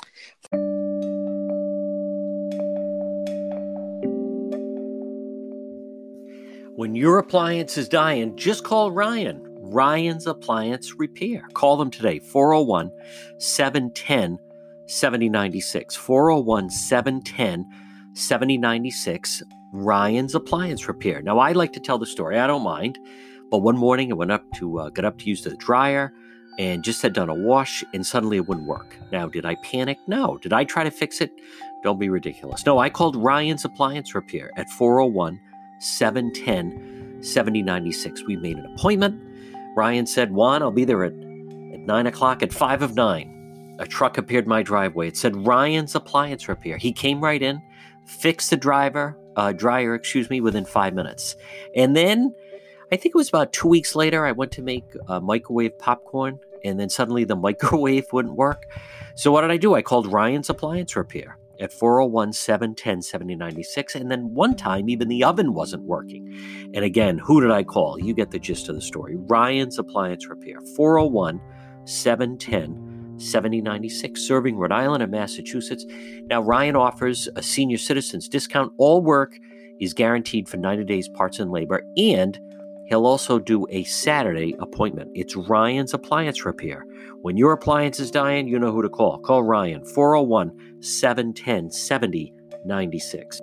[6.74, 9.42] When your appliance is dying, just call Ryan.
[9.58, 11.48] Ryan's Appliance Repair.
[11.54, 12.92] Call them today, 401
[13.38, 14.38] 710
[14.86, 15.96] 7096.
[15.96, 17.66] 401 710
[18.16, 21.20] 7096 Ryan's Appliance Repair.
[21.20, 22.98] Now, I like to tell the story, I don't mind.
[23.50, 26.12] But one morning I went up to uh, up to use the dryer
[26.58, 28.96] and just had done a wash and suddenly it wouldn't work.
[29.12, 29.98] Now, did I panic?
[30.06, 30.38] No.
[30.38, 31.30] Did I try to fix it?
[31.82, 32.64] Don't be ridiculous.
[32.64, 35.38] No, I called Ryan's Appliance Repair at 401
[35.78, 38.24] 710 7096.
[38.24, 39.20] We made an appointment.
[39.76, 43.76] Ryan said, Juan, I'll be there at, at 9 o'clock at 5 of 9.
[43.78, 45.08] A truck appeared my driveway.
[45.08, 46.78] It said Ryan's Appliance Repair.
[46.78, 47.60] He came right in
[48.06, 51.36] fixed the driver, uh, dryer, excuse me, within five minutes.
[51.74, 52.34] And then
[52.92, 56.38] I think it was about two weeks later, I went to make a microwave popcorn,
[56.64, 58.66] and then suddenly the microwave wouldn't work.
[59.14, 59.74] So what did I do?
[59.74, 63.94] I called Ryan's Appliance Repair at 401 710 7096.
[63.94, 66.38] And then one time, even the oven wasn't working.
[66.74, 67.98] And again, who did I call?
[67.98, 69.16] You get the gist of the story.
[69.16, 71.40] Ryan's Appliance Repair, 401
[71.84, 72.85] 710
[73.18, 75.84] 7096, serving Rhode Island and Massachusetts.
[76.28, 78.72] Now, Ryan offers a senior citizens discount.
[78.78, 79.38] All work
[79.80, 82.38] is guaranteed for 90 days parts and labor, and
[82.88, 85.10] he'll also do a Saturday appointment.
[85.14, 86.84] It's Ryan's Appliance Repair.
[87.22, 89.18] When your appliance is dying, you know who to call.
[89.18, 93.40] Call Ryan 401 710 7096.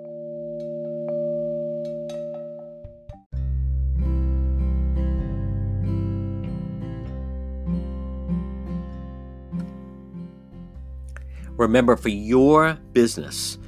[11.56, 13.58] Remember, for your business,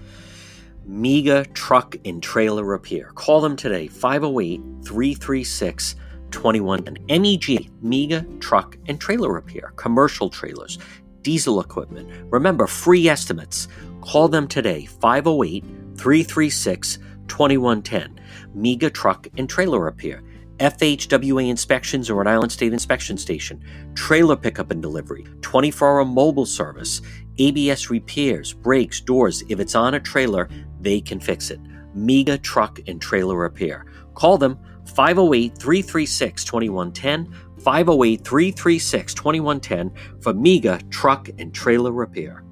[0.84, 3.10] Mega Truck and Trailer Repair.
[3.14, 5.96] Call them today, 508 336
[6.32, 10.78] 21 and MEG, Mega Truck and Trailer Repair, commercial trailers,
[11.22, 12.08] diesel equipment.
[12.30, 13.68] Remember, free estimates.
[14.00, 15.64] Call them today, 508
[15.96, 18.20] 336 2110.
[18.54, 20.22] Mega Truck and Trailer Repair.
[20.58, 23.62] FHWA inspections or Rhode Island State Inspection Station,
[23.94, 27.02] trailer pickup and delivery, 24 hour mobile service,
[27.38, 29.42] ABS repairs, brakes, doors.
[29.48, 30.48] If it's on a trailer,
[30.80, 31.60] they can fix it.
[31.94, 33.86] Mega Truck and Trailer Repair.
[34.14, 37.32] Call them 508 336 2110.
[37.58, 42.44] 508 336 2110 for Mega Truck and Trailer Repair.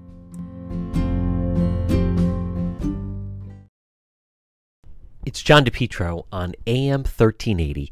[5.25, 7.90] It's John DePetro on AM 1380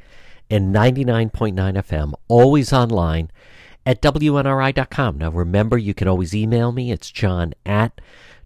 [0.50, 3.31] and 99.9 FM, always online
[3.84, 5.18] at WNRI.com.
[5.18, 6.92] Now, remember, you can always email me.
[6.92, 8.00] It's john at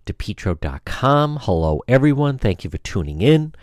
[0.07, 1.39] depetro.com.
[1.43, 2.39] Hello, everyone.
[2.39, 3.55] Thank you for tuning in.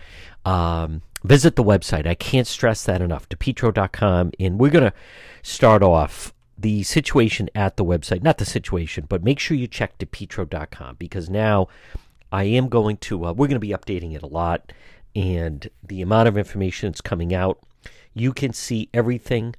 [0.46, 2.06] Um, visit the website.
[2.06, 3.28] I can't stress that enough.
[3.30, 4.32] depetro.com.
[4.40, 4.94] And we're going to
[5.42, 8.22] start off the situation at the website.
[8.22, 11.68] Not the situation, but make sure you check depetro.com because now
[12.32, 14.72] I am going to, uh, we're going to be updating it a lot.
[15.16, 17.60] And the amount of information that's coming out,
[18.14, 19.56] you can see everything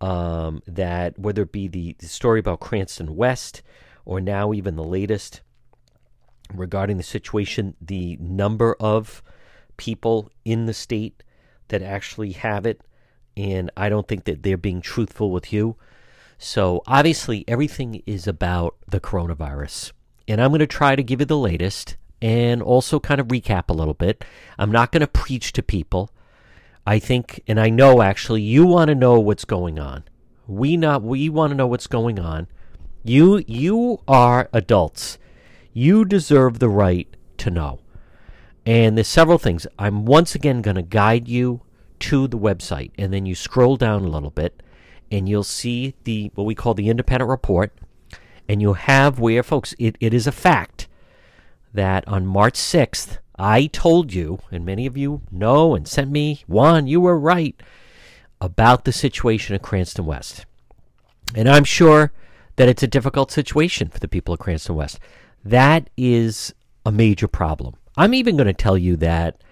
[0.00, 3.62] um, that, whether it be the, the story about Cranston West
[4.04, 5.40] or now even the latest
[6.54, 9.22] regarding the situation, the number of
[9.76, 11.22] people in the state
[11.68, 12.80] that actually have it,
[13.36, 15.76] and I don't think that they're being truthful with you.
[16.38, 19.92] So obviously, everything is about the coronavirus.
[20.28, 23.68] And I'm going to try to give you the latest and also kind of recap
[23.68, 24.24] a little bit.
[24.58, 26.10] I'm not going to preach to people.
[26.86, 30.04] I think, and I know actually, you want to know what's going on.
[30.46, 32.46] We not we want to know what's going on.
[33.02, 35.18] You you are adults.
[35.72, 37.80] You deserve the right to know.
[38.64, 39.66] And there's several things.
[39.78, 41.62] I'm once again going to guide you
[42.00, 44.62] to the website, and then you scroll down a little bit,
[45.10, 47.72] and you'll see the what we call the independent report,
[48.48, 50.88] and you'll have where, folks, it, it is a fact
[51.74, 56.42] that on March 6th, I told you, and many of you know and sent me,
[56.46, 57.54] Juan, you were right
[58.40, 60.46] about the situation at Cranston West.
[61.34, 62.12] And I'm sure
[62.56, 64.98] that it's a difficult situation for the people of Cranston West.
[65.44, 67.74] That is a major problem.
[67.96, 69.42] I'm even going to tell you that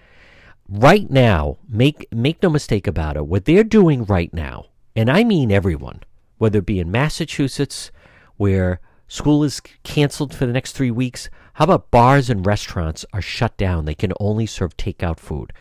[0.69, 5.23] right now, make make no mistake about it, what they're doing right now, and I
[5.23, 6.01] mean everyone,
[6.37, 7.91] whether it be in Massachusetts
[8.37, 13.21] where school is canceled for the next 3 weeks, how about bars and restaurants are
[13.21, 13.85] shut down?
[13.85, 15.53] They can only serve takeout food.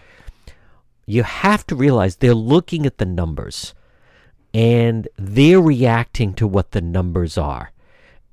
[1.06, 3.74] You have to realize they're looking at the numbers
[4.52, 7.70] and they're reacting to what the numbers are.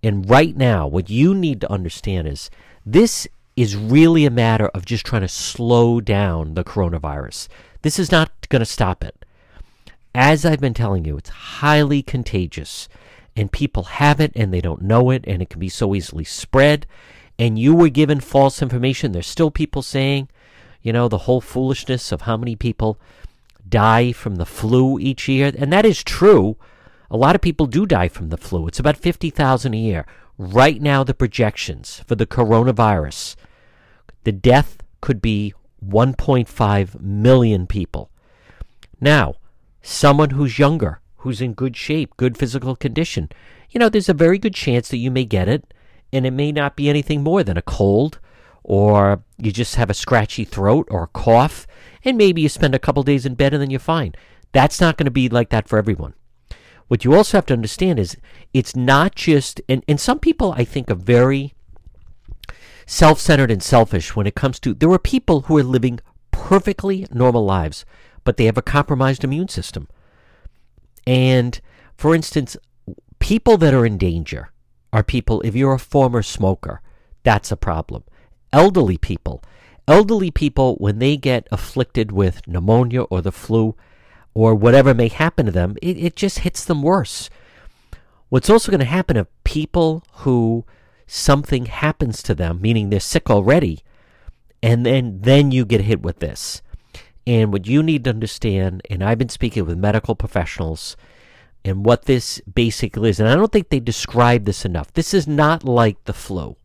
[0.01, 2.49] And right now, what you need to understand is
[2.83, 7.47] this is really a matter of just trying to slow down the coronavirus.
[7.83, 9.23] This is not going to stop it.
[10.15, 12.89] As I've been telling you, it's highly contagious,
[13.35, 16.23] and people have it and they don't know it, and it can be so easily
[16.23, 16.87] spread
[17.41, 20.29] and you were given false information, there's still people saying,
[20.83, 22.99] you know, the whole foolishness of how many people
[23.67, 25.51] die from the flu each year.
[25.57, 26.55] And that is true.
[27.09, 28.67] A lot of people do die from the flu.
[28.67, 30.05] It's about 50,000 a year.
[30.37, 33.35] Right now, the projections for the coronavirus,
[34.23, 38.11] the death could be 1.5 million people.
[38.99, 39.33] Now,
[39.81, 43.29] someone who's younger, who's in good shape, good physical condition,
[43.71, 45.73] you know, there's a very good chance that you may get it
[46.13, 48.19] and it may not be anything more than a cold,
[48.63, 51.65] or you just have a scratchy throat or a cough,
[52.03, 54.13] and maybe you spend a couple days in bed and then you're fine.
[54.51, 56.13] That's not going to be like that for everyone.
[56.87, 58.17] What you also have to understand is
[58.53, 61.53] it's not just, and, and some people I think are very
[62.85, 65.99] self centered and selfish when it comes to, there are people who are living
[66.31, 67.85] perfectly normal lives,
[68.25, 69.87] but they have a compromised immune system.
[71.07, 71.61] And
[71.95, 72.57] for instance,
[73.19, 74.51] people that are in danger,
[74.93, 76.81] are people, if you're a former smoker,
[77.23, 78.03] that's a problem.
[78.51, 79.43] Elderly people,
[79.87, 83.75] elderly people, when they get afflicted with pneumonia or the flu
[84.33, 87.29] or whatever may happen to them, it, it just hits them worse.
[88.29, 90.65] What's also going to happen if people who
[91.05, 93.83] something happens to them, meaning they're sick already,
[94.63, 96.61] and then then you get hit with this.
[97.27, 100.95] And what you need to understand, and I've been speaking with medical professionals,
[101.63, 104.91] and what this basically is, and I don't think they describe this enough.
[104.93, 106.55] This is not like the flu.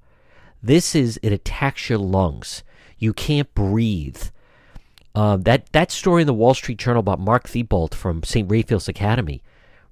[0.63, 2.63] This is it attacks your lungs.
[2.99, 4.23] You can't breathe.
[5.15, 8.51] Uh, that that story in the Wall Street Journal about Mark Thibault from St.
[8.51, 9.43] Raphael's Academy.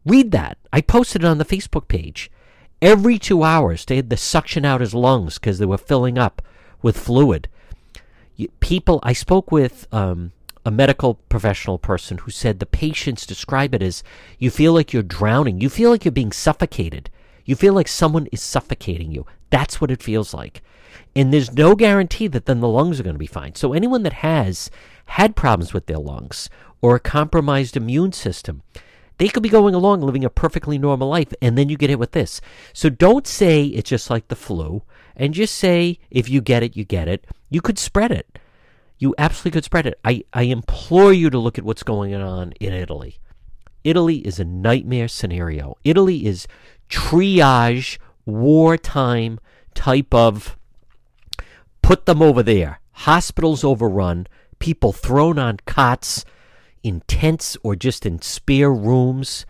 [0.05, 0.59] Read that.
[0.73, 2.31] I posted it on the Facebook page.
[2.83, 6.43] Every two hours, they had to suction out his lungs because they were filling up
[6.83, 7.49] with fluid.
[8.61, 10.33] People, I spoke with um,
[10.65, 14.03] a medical professional person who said the patients describe it as
[14.39, 15.61] you feel like you're drowning.
[15.61, 17.11] You feel like you're being suffocated.
[17.45, 19.27] You feel like someone is suffocating you.
[19.51, 20.63] That's what it feels like.
[21.15, 23.55] And there's no guarantee that then the lungs are going to be fine.
[23.55, 24.71] So anyone that has
[25.07, 26.49] had problems with their lungs
[26.81, 28.63] or a compromised immune system,
[29.19, 31.99] they could be going along living a perfectly normal life, and then you get hit
[31.99, 32.41] with this.
[32.73, 34.83] So don't say it's just like the flu,
[35.15, 37.25] and just say if you get it, you get it.
[37.49, 38.39] You could spread it.
[39.05, 40.01] You absolutely could spread it.
[40.03, 43.19] I, I implore you to look at what's going on in Italy.
[43.85, 45.77] Italy is a nightmare scenario.
[45.85, 46.49] Italy is
[46.89, 49.41] triage, wartime
[49.75, 50.57] type of
[51.83, 52.81] put them over there.
[52.93, 54.27] Hospitals overrun,
[54.59, 56.25] people thrown on cots
[56.83, 59.45] in tents or just in spare rooms.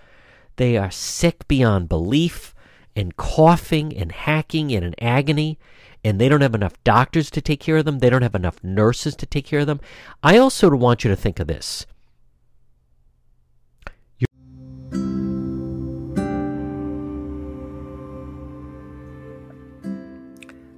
[0.57, 2.57] They are sick beyond belief
[2.97, 5.61] and coughing and hacking in agony,
[6.05, 7.99] and they don't have enough doctors to take care of them.
[7.99, 9.81] They don't have enough nurses to take care of them.
[10.23, 11.87] I also want you to think of this.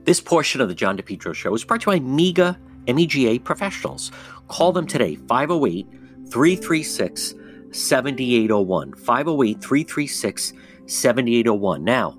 [0.04, 2.56] This portion of the John DePetro Show is brought to you by MEGA
[2.86, 4.12] MEGA professionals.
[4.46, 5.86] Call them today, 508
[6.30, 7.34] 336
[7.72, 8.94] 7801.
[8.94, 10.52] 508 336
[10.86, 11.82] 7801.
[11.82, 12.16] Now,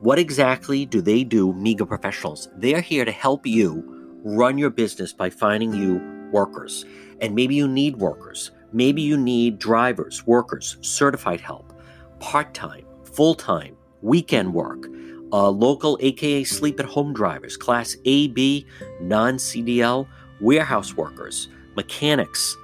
[0.00, 2.48] what exactly do they do, MEGA professionals?
[2.56, 3.84] They're here to help you
[4.22, 6.84] run your business by finding you workers.
[7.20, 8.52] And maybe you need workers.
[8.72, 11.72] Maybe you need drivers, workers, certified help,
[12.20, 14.86] part time, full time, weekend work,
[15.32, 18.66] uh, local AKA sleep at home drivers, class AB,
[19.00, 20.06] non CDL,
[20.40, 22.56] warehouse workers, mechanics,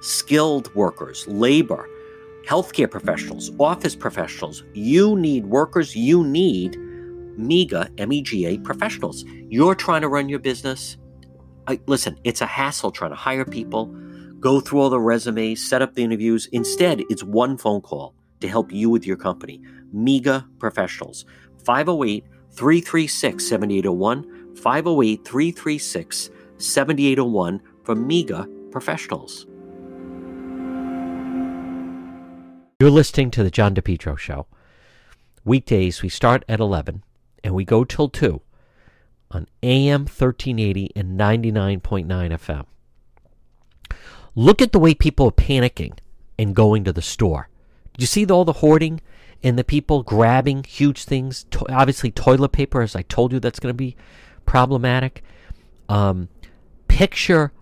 [0.00, 1.88] skilled workers, labor,
[2.46, 4.64] healthcare professionals, office professionals.
[4.74, 6.76] You need workers, you need
[7.36, 9.24] MEGA, MEGA professionals.
[9.48, 10.96] You're trying to run your business.
[11.66, 13.86] I, listen, it's a hassle trying to hire people,
[14.40, 16.48] go through all the resumes, set up the interviews.
[16.52, 19.60] Instead, it's one phone call to help you with your company.
[19.92, 21.24] MEGA professionals.
[21.64, 24.56] 508 336 7801.
[24.56, 29.46] 508 336 7801 from MEGA professionals.
[32.82, 34.48] You're listening to the John DePetro Show.
[35.44, 37.04] Weekdays, we start at 11
[37.44, 38.42] and we go till 2
[39.30, 42.64] on AM 1380 and 99.9 FM.
[44.34, 45.96] Look at the way people are panicking
[46.36, 47.48] and going to the store.
[47.92, 49.00] Did you see all the hoarding
[49.44, 51.44] and the people grabbing huge things?
[51.52, 53.94] To- obviously, toilet paper, as I told you, that's going to be
[54.44, 55.22] problematic.
[55.88, 56.30] Um,
[56.88, 57.52] picture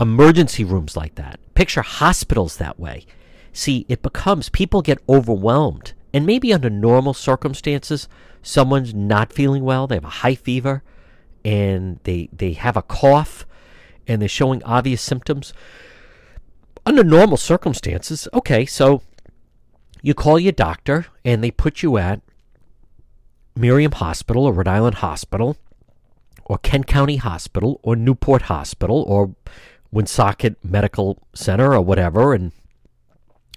[0.00, 1.38] emergency rooms like that.
[1.54, 3.06] Picture hospitals that way.
[3.52, 5.92] See, it becomes people get overwhelmed.
[6.14, 8.08] And maybe under normal circumstances,
[8.42, 10.82] someone's not feeling well, they have a high fever,
[11.44, 13.46] and they they have a cough
[14.06, 15.52] and they're showing obvious symptoms.
[16.84, 19.02] Under normal circumstances, okay, so
[20.02, 22.20] you call your doctor and they put you at
[23.54, 25.56] Miriam Hospital or Rhode Island Hospital
[26.44, 29.34] or Kent County Hospital or Newport Hospital or
[29.92, 32.52] Woonsocket Medical Center or whatever, and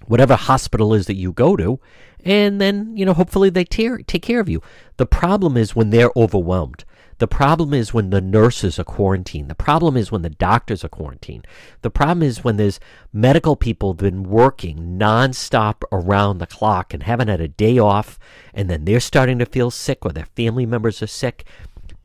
[0.06, 1.80] whatever hospital is that you go to,
[2.24, 4.60] and then, you know, hopefully they tear, take care of you.
[4.96, 6.84] The problem is when they're overwhelmed.
[7.18, 9.48] The problem is when the nurses are quarantined.
[9.48, 11.46] The problem is when the doctors are quarantined.
[11.80, 12.78] The problem is when there's
[13.12, 17.78] medical people that have been working nonstop around the clock and haven't had a day
[17.78, 18.18] off,
[18.52, 21.44] and then they're starting to feel sick or their family members are sick.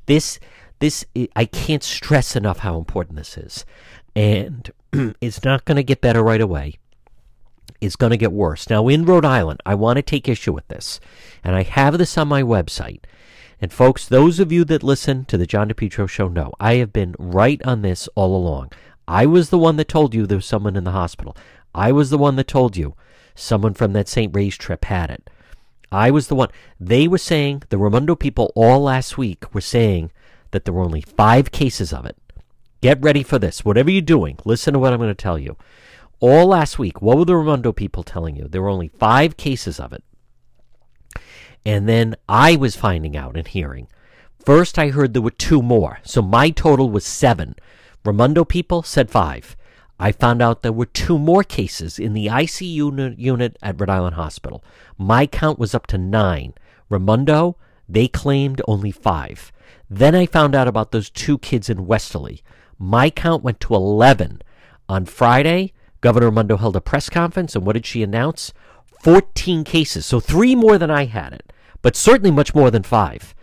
[0.06, 0.39] This,
[0.80, 1.04] this,
[1.36, 3.66] I can't stress enough how important this is.
[4.16, 4.72] And
[5.20, 6.78] it's not going to get better right away
[7.82, 8.70] is going to get worse.
[8.70, 11.00] Now, in Rhode Island, I want to take issue with this,
[11.44, 13.02] and I have this on my website.
[13.60, 16.94] And folks, those of you that listen to the John DePetro show know I have
[16.94, 18.72] been right on this all along.
[19.08, 21.36] I was the one that told you there was someone in the hospital.
[21.76, 22.96] I was the one that told you
[23.36, 24.34] someone from that St.
[24.36, 25.30] Ray's trip had it.
[25.92, 26.50] I was the one.
[26.80, 30.12] They were saying, the Raimondo people all last week were saying
[30.52, 32.16] that there were only five cases of it.
[32.82, 33.66] Get ready for this.
[33.66, 35.58] Whatever you're doing, listen to what I'm going to tell you
[36.22, 38.48] all last week, what were the Raimondo people telling you?
[38.48, 40.04] There were only five cases of it.
[41.66, 43.88] And then I was finding out and hearing.
[44.46, 46.00] First, I heard there were two more.
[46.04, 47.56] So my total was seven.
[48.06, 49.56] Raimondo people said five.
[50.00, 54.16] I found out there were two more cases in the ICU unit at Rhode Island
[54.16, 54.64] Hospital.
[54.98, 56.54] My count was up to nine.
[56.90, 57.56] Raimondo,
[57.88, 59.52] they claimed only five.
[59.90, 62.42] Then I found out about those two kids in Westerly.
[62.80, 64.42] My count went to 11.
[64.90, 68.54] On Friday, Governor Raimondo held a press conference, and what did she announce?
[69.02, 70.06] 14 cases.
[70.06, 73.34] So three more than I had it, but certainly much more than five.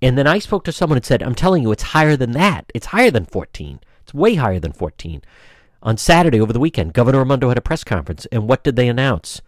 [0.00, 2.70] And then I spoke to someone and said, I'm telling you, it's higher than that.
[2.74, 3.80] It's higher than 14.
[4.02, 5.22] It's way higher than 14.
[5.82, 8.88] On Saturday over the weekend, Governor Raimondo had a press conference, and what did they
[8.88, 9.42] announce?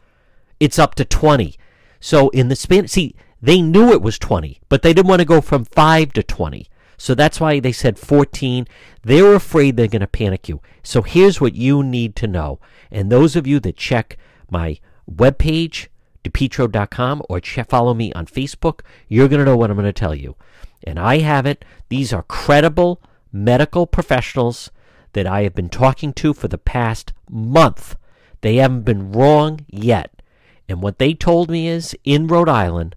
[0.60, 1.56] It's up to 20.
[2.00, 5.26] So in the span, see, they knew it was 20, but they didn't want to
[5.26, 6.68] go from 5 to 20.
[7.04, 8.66] So that's why they said 14.
[9.02, 10.62] They were afraid they're going to panic you.
[10.82, 12.60] So here's what you need to know.
[12.90, 14.16] And those of you that check
[14.50, 15.88] my webpage,
[16.24, 19.92] depetro.com, or check, follow me on Facebook, you're going to know what I'm going to
[19.92, 20.36] tell you.
[20.82, 21.62] And I have it.
[21.90, 24.70] These are credible medical professionals
[25.12, 27.96] that I have been talking to for the past month.
[28.40, 30.22] They haven't been wrong yet.
[30.70, 32.96] And what they told me is in Rhode Island,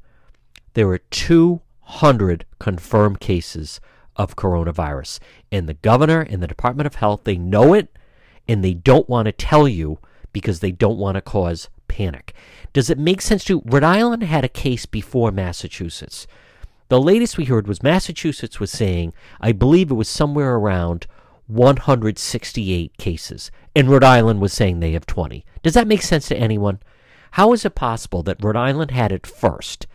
[0.76, 3.82] there are 200 confirmed cases
[4.18, 5.20] of coronavirus.
[5.52, 7.98] And the governor and the Department of Health, they know it
[8.48, 10.00] and they don't want to tell you
[10.34, 12.34] because they don't want to cause panic.
[12.74, 16.28] Does it make sense to Rhode Island had a case before Massachusetts.
[16.90, 21.06] The latest we heard was Massachusetts was saying, I believe it was somewhere around
[21.48, 25.46] 168 cases, and Rhode Island was saying they have 20.
[25.64, 26.80] Does that make sense to anyone?
[27.32, 29.88] How is it possible that Rhode Island had it first,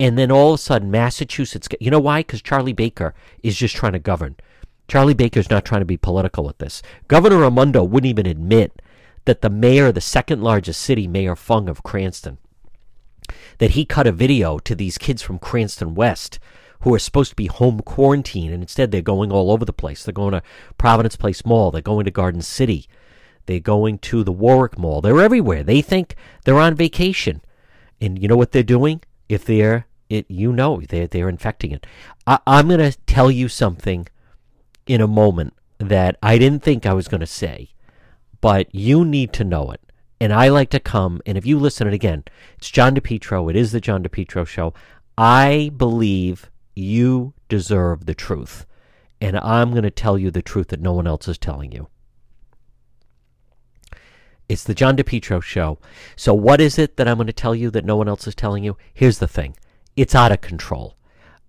[0.00, 1.68] and then all of a sudden Massachusetts?
[1.80, 2.20] You know why?
[2.20, 4.36] Because Charlie Baker is just trying to govern.
[4.86, 6.82] Charlie Baker's not trying to be political with this.
[7.08, 8.80] Governor Raimondo wouldn't even admit
[9.26, 12.38] that the mayor of the second largest city, Mayor Fung of Cranston,
[13.58, 16.38] that he cut a video to these kids from Cranston West
[16.80, 20.04] who are supposed to be home quarantine, and instead they're going all over the place.
[20.04, 20.42] They're going to
[20.78, 21.70] Providence Place Mall.
[21.70, 22.86] They're going to Garden City.
[23.46, 25.00] They're going to the Warwick Mall.
[25.00, 25.62] They're everywhere.
[25.62, 27.42] They think they're on vacation,
[28.00, 29.02] and you know what they're doing?
[29.28, 31.86] If they're it, you know they're they're infecting it.
[32.26, 34.08] I, I'm going to tell you something
[34.86, 37.70] in a moment that I didn't think I was going to say,
[38.40, 39.80] but you need to know it.
[40.20, 42.24] And I like to come, and if you listen it again,
[42.56, 43.48] it's John DePetro.
[43.50, 44.74] It is the John DePetro Show.
[45.16, 48.66] I believe you deserve the truth.
[49.20, 51.88] And I'm going to tell you the truth that no one else is telling you.
[54.48, 55.78] It's the John DePetro show.
[56.16, 58.34] So, what is it that I'm going to tell you that no one else is
[58.34, 58.76] telling you?
[58.92, 59.56] Here's the thing
[59.96, 60.96] it's out of control.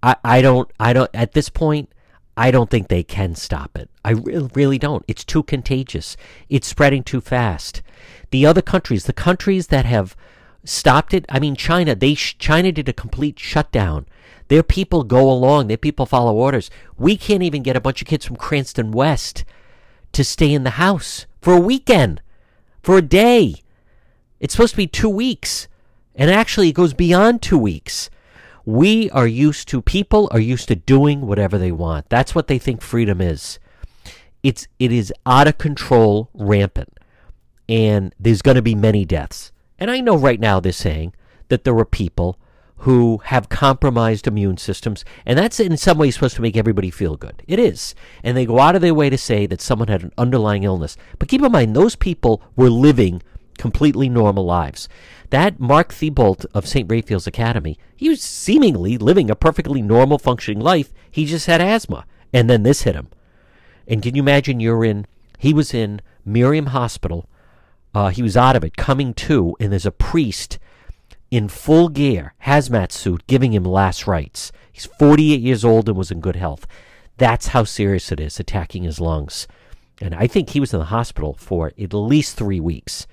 [0.02, 1.91] I, I don't, I don't, at this point,
[2.38, 3.89] I don't think they can stop it.
[4.04, 5.04] I really, really don't.
[5.08, 6.16] It's too contagious.
[6.50, 7.82] It's spreading too fast.
[8.32, 10.16] The other countries, the countries that have
[10.64, 14.06] stopped it, I mean, China, they, China did a complete shutdown
[14.50, 16.70] their people go along, their people follow orders.
[16.97, 19.45] We can't even get a bunch of kids from Cranston West
[20.12, 22.22] to stay in the house for a weekend,
[22.90, 23.54] for a day.
[24.40, 25.68] It's supposed to be two weeks.
[26.16, 28.10] And actually, it goes beyond two weeks.
[28.66, 32.10] We are used to, people are used to doing whatever they want.
[32.10, 33.60] That's what they think freedom is.
[34.42, 36.98] It's, it is out of control, rampant.
[37.68, 39.52] And there's going to be many deaths.
[39.78, 41.14] And I know right now they're saying
[41.50, 42.40] that there were people
[42.80, 47.18] who have compromised immune systems, and that's in some ways supposed to make everybody feel
[47.18, 47.44] good.
[47.48, 47.94] It is.
[48.24, 50.96] And they go out of their way to say that someone had an underlying illness.
[51.18, 53.22] But keep in mind, those people were living
[53.58, 54.88] completely normal lives.
[55.30, 56.90] That Mark Thibault of St.
[56.90, 60.94] Raphael's Academy, he was seemingly living a perfectly normal functioning life.
[61.12, 62.06] He just had asthma.
[62.32, 63.10] And then this hit him.
[63.88, 65.06] And can you imagine you're in,
[65.38, 67.28] he was in Miriam Hospital.
[67.94, 70.60] Uh, he was out of it, coming to, and there's a priest
[71.32, 74.52] in full gear, hazmat suit, giving him last rites.
[74.72, 76.66] He's 48 years old and was in good health.
[77.18, 79.48] That's how serious it is, attacking his lungs.
[80.02, 83.06] And I think he was in the hospital for at least three weeks.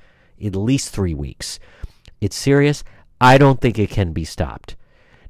[0.43, 1.59] At least three weeks.
[2.21, 2.85] It's serious.
[3.21, 4.77] I don't think it can be stopped.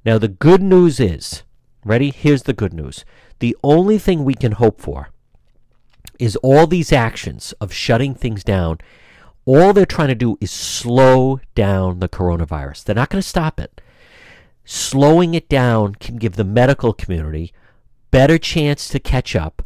[0.05, 1.43] Now, the good news is
[1.85, 2.11] ready?
[2.11, 3.05] Here's the good news.
[3.39, 5.11] The only thing we can hope for
[6.19, 8.79] is all these actions of shutting things down
[9.47, 12.85] all they're trying to do is slow down the coronavirus.
[12.85, 13.81] They're not going to stop it.
[14.65, 17.53] Slowing it down can give the medical community
[18.11, 19.63] better chance to catch up,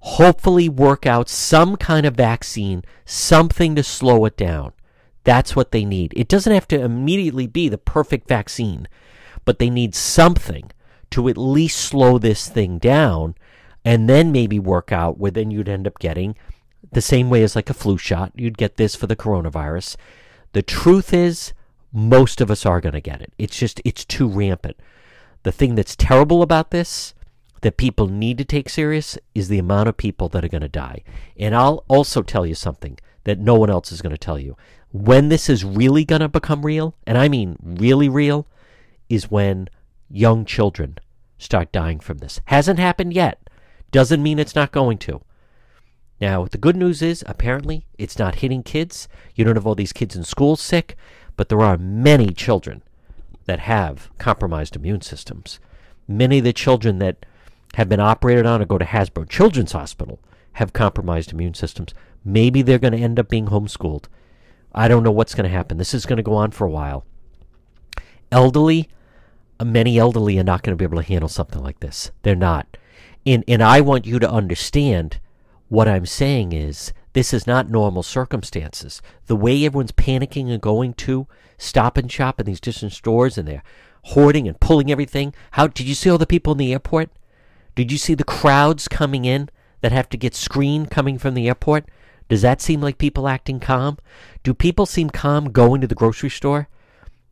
[0.00, 4.72] hopefully work out some kind of vaccine, something to slow it down.
[5.24, 6.14] That's what they need.
[6.16, 8.86] It doesn't have to immediately be the perfect vaccine,
[9.44, 10.70] but they need something
[11.10, 13.34] to at least slow this thing down
[13.84, 16.36] and then maybe work out where then you'd end up getting
[16.92, 18.32] the same way as like a flu shot.
[18.34, 19.96] You'd get this for the coronavirus.
[20.52, 21.52] The truth is,
[21.92, 23.32] most of us are going to get it.
[23.38, 24.76] It's just, it's too rampant.
[25.42, 27.14] The thing that's terrible about this,
[27.62, 30.68] that people need to take serious, is the amount of people that are going to
[30.68, 31.02] die.
[31.36, 34.56] And I'll also tell you something that no one else is going to tell you.
[34.90, 38.46] When this is really going to become real, and I mean really real,
[39.08, 39.68] is when
[40.10, 40.98] young children
[41.38, 42.40] start dying from this.
[42.46, 43.48] Hasn't happened yet.
[43.90, 45.20] Doesn't mean it's not going to.
[46.20, 49.08] Now, the good news is apparently it's not hitting kids.
[49.34, 50.96] You don't have all these kids in school sick,
[51.36, 52.82] but there are many children
[53.46, 55.60] that have compromised immune systems.
[56.08, 57.24] Many of the children that
[57.74, 60.18] have been operated on or go to Hasbro Children's Hospital
[60.54, 61.94] have compromised immune systems.
[62.24, 64.06] Maybe they're going to end up being homeschooled.
[64.74, 65.78] I don't know what's going to happen.
[65.78, 67.04] This is going to go on for a while.
[68.32, 68.88] Elderly,
[69.64, 72.10] many elderly are not going to be able to handle something like this.
[72.22, 72.76] They're not.
[73.24, 75.20] And, and I want you to understand
[75.68, 79.02] what I'm saying is this is not normal circumstances.
[79.26, 83.46] The way everyone's panicking and going to stop and shop in these different stores and
[83.46, 83.62] they're
[84.04, 85.34] hoarding and pulling everything.
[85.52, 87.10] How did you see all the people in the airport?
[87.74, 89.48] Did you see the crowds coming in
[89.80, 91.86] that have to get screened coming from the airport?
[92.28, 93.98] Does that seem like people acting calm?
[94.42, 96.68] Do people seem calm going to the grocery store,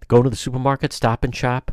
[0.09, 1.72] going to the supermarket, stop and shop?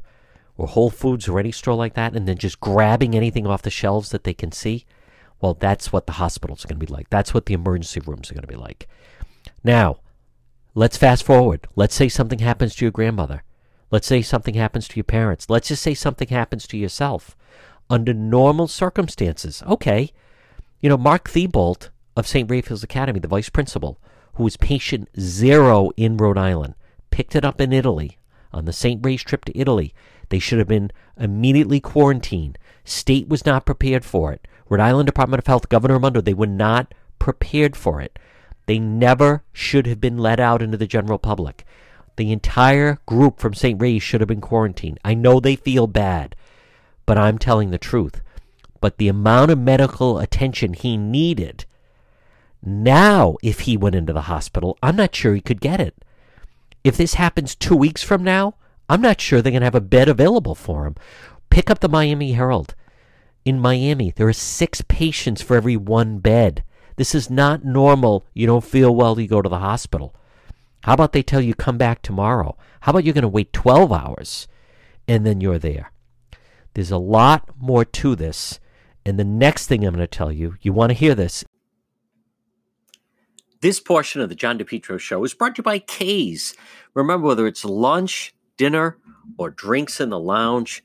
[0.57, 3.69] or Whole Foods or any store like that and then just grabbing anything off the
[3.69, 4.85] shelves that they can see,
[5.43, 7.09] well, that's what the hospitals are going to be like.
[7.09, 8.87] That's what the emergency rooms are going to be like.
[9.61, 9.97] Now,
[10.73, 11.67] let's fast forward.
[11.75, 13.43] Let's say something happens to your grandmother.
[13.91, 15.49] Let's say something happens to your parents.
[15.49, 17.35] Let's just say something happens to yourself.
[17.89, 20.13] Under normal circumstances, okay.
[20.79, 22.49] You know, Mark Thibault of St.
[22.49, 23.99] Raphael's Academy, the vice principal,
[24.35, 26.75] who was patient zero in Rhode Island,
[27.11, 28.17] picked it up in Italy
[28.53, 29.05] on the St.
[29.05, 29.93] Ray's trip to Italy
[30.33, 32.57] they should have been immediately quarantined.
[32.83, 34.47] State was not prepared for it.
[34.69, 38.17] Rhode Island Department of Health, Governor Raimondo, they were not prepared for it.
[38.65, 41.65] They never should have been let out into the general public.
[42.15, 43.81] The entire group from St.
[43.81, 44.99] Ray's should have been quarantined.
[45.03, 46.35] I know they feel bad,
[47.05, 48.21] but I'm telling the truth.
[48.79, 51.65] But the amount of medical attention he needed,
[52.65, 55.95] now, if he went into the hospital, I'm not sure he could get it.
[56.83, 58.55] If this happens two weeks from now,
[58.89, 60.95] I'm not sure they're going to have a bed available for him.
[61.49, 62.75] Pick up the Miami Herald.
[63.45, 66.63] In Miami, there are six patients for every one bed.
[66.95, 68.25] This is not normal.
[68.33, 70.15] You don't feel well, you go to the hospital.
[70.83, 72.57] How about they tell you come back tomorrow?
[72.81, 74.47] How about you're going to wait 12 hours
[75.07, 75.91] and then you're there?
[76.73, 78.59] There's a lot more to this.
[79.05, 81.43] And the next thing I'm going to tell you, you want to hear this.
[83.61, 86.55] This portion of the John DePetro show is brought to you by K's.
[86.93, 88.97] Remember, whether it's lunch, dinner
[89.37, 90.83] or drinks in the lounge,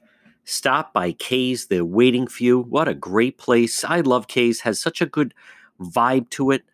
[0.49, 1.67] stop by K's.
[1.67, 2.61] They're waiting for you.
[2.61, 3.85] What a great place.
[3.85, 5.35] I love K's, has such a good
[5.81, 6.65] vibe to it.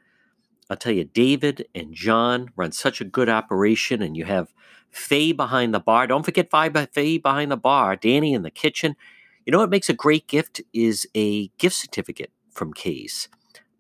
[0.70, 4.54] I'll tell you, David and John run such a good operation, and you have
[4.90, 6.06] Faye behind the bar.
[6.06, 8.96] Don't forget Faye behind the bar, Danny in the kitchen.
[9.44, 13.28] You know what makes a great gift is a gift certificate from K's.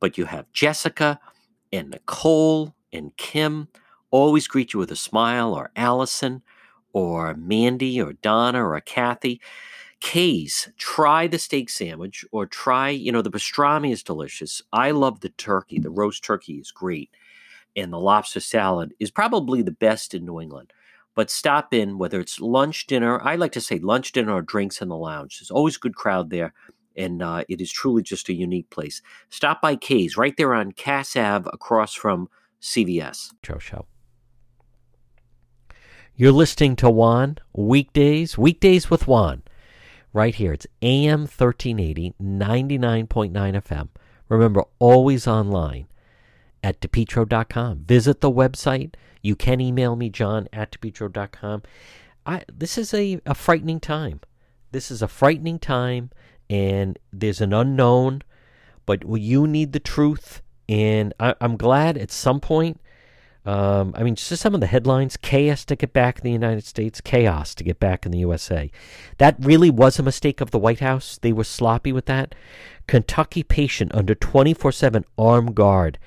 [0.00, 1.20] But you have Jessica
[1.72, 3.68] and Nicole and Kim
[4.10, 6.42] always greet you with a smile, or Allison
[6.92, 9.40] or Mandy or Donna or Kathy.
[10.04, 14.60] K's, try the steak sandwich or try, you know, the pastrami is delicious.
[14.70, 15.78] I love the turkey.
[15.78, 17.08] The roast turkey is great.
[17.74, 20.74] And the lobster salad is probably the best in New England.
[21.14, 24.82] But stop in, whether it's lunch, dinner, I like to say lunch, dinner, or drinks
[24.82, 25.38] in the lounge.
[25.38, 26.52] There's always a good crowd there.
[26.94, 29.00] And uh, it is truly just a unique place.
[29.30, 32.28] Stop by K's right there on Cass Ave across from
[32.60, 33.30] CVS.
[33.58, 33.86] Show.
[36.14, 39.42] You're listening to Juan weekdays, weekdays with Juan,
[40.14, 40.54] right here.
[40.54, 43.88] It's AM 1380, 99.9 FM.
[44.30, 45.88] Remember, always online
[46.62, 47.84] at depetro.com.
[47.84, 48.94] Visit the website.
[49.20, 51.62] You can email me, john at depetro.com.
[52.24, 54.20] I, this is a, a frightening time.
[54.70, 56.10] This is a frightening time,
[56.48, 58.22] and there's an unknown,
[58.86, 60.40] but you need the truth.
[60.68, 62.80] And I, I'm glad at some point
[63.46, 66.64] um, I mean, just some of the headlines chaos to get back in the United
[66.64, 68.70] States, chaos to get back in the USA.
[69.18, 71.18] That really was a mistake of the White House.
[71.20, 72.34] They were sloppy with that.
[72.86, 75.98] Kentucky patient under 24 7 armed guard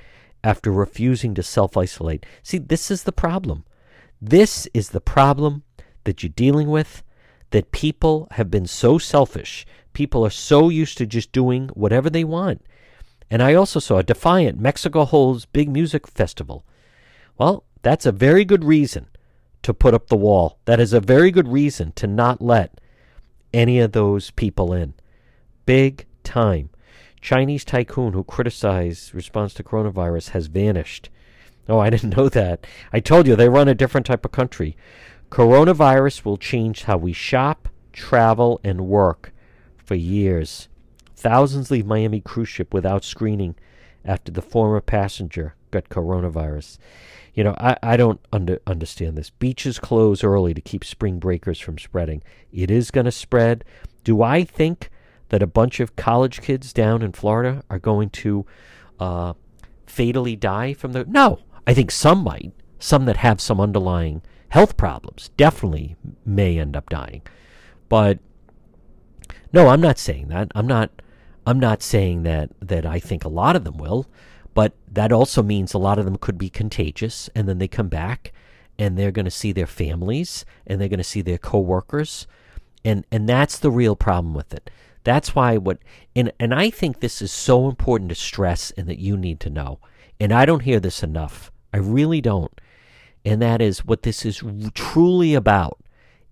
[0.43, 2.25] after refusing to self isolate.
[2.41, 3.65] See, this is the problem.
[4.19, 5.63] This is the problem
[6.05, 7.03] that you're dealing with
[7.51, 9.65] that people have been so selfish.
[9.93, 12.65] People are so used to just doing whatever they want.
[13.29, 16.65] And I also saw a Defiant, Mexico holds big music festival.
[17.37, 19.07] Well, that's a very good reason
[19.61, 20.57] to put up the wall.
[20.65, 22.81] That is a very good reason to not let
[23.53, 24.93] any of those people in.
[25.65, 26.69] Big time.
[27.21, 31.09] Chinese tycoon who criticized response to coronavirus has vanished.
[31.69, 32.65] Oh, I didn't know that.
[32.91, 34.75] I told you they run a different type of country.
[35.29, 39.33] Coronavirus will change how we shop, travel, and work
[39.77, 40.69] for years.
[41.15, 43.55] Thousands leave Miami cruise ship without screening
[44.05, 46.77] after the former passenger got coronavirus.
[47.33, 49.29] You know, I, I don't under, understand this.
[49.29, 52.23] Beaches close early to keep spring breakers from spreading.
[52.51, 53.63] It is going to spread.
[54.03, 54.89] Do I think
[55.29, 58.45] that a bunch of college kids down in Florida are going to
[58.99, 59.33] uh,
[59.85, 61.05] fatally die from the.
[61.05, 62.53] No, I think some might.
[62.79, 65.95] Some that have some underlying health problems definitely
[66.25, 67.21] may end up dying.
[67.89, 68.19] But
[69.51, 70.51] no, I'm not saying that.
[70.55, 70.91] I'm not.
[71.45, 74.07] I'm not saying that that I think a lot of them will,
[74.57, 77.89] but that also means a lot of them could be contagious, and then they come
[77.89, 78.33] back,
[78.79, 82.25] and they're going to see their families, and they're going to see their coworkers,
[82.83, 84.71] and and that's the real problem with it.
[85.03, 85.77] That's why what
[86.15, 89.51] and and I think this is so important to stress and that you need to
[89.51, 89.77] know.
[90.19, 91.51] And I don't hear this enough.
[91.71, 92.59] I really don't.
[93.23, 94.41] And that is what this is
[94.73, 95.77] truly about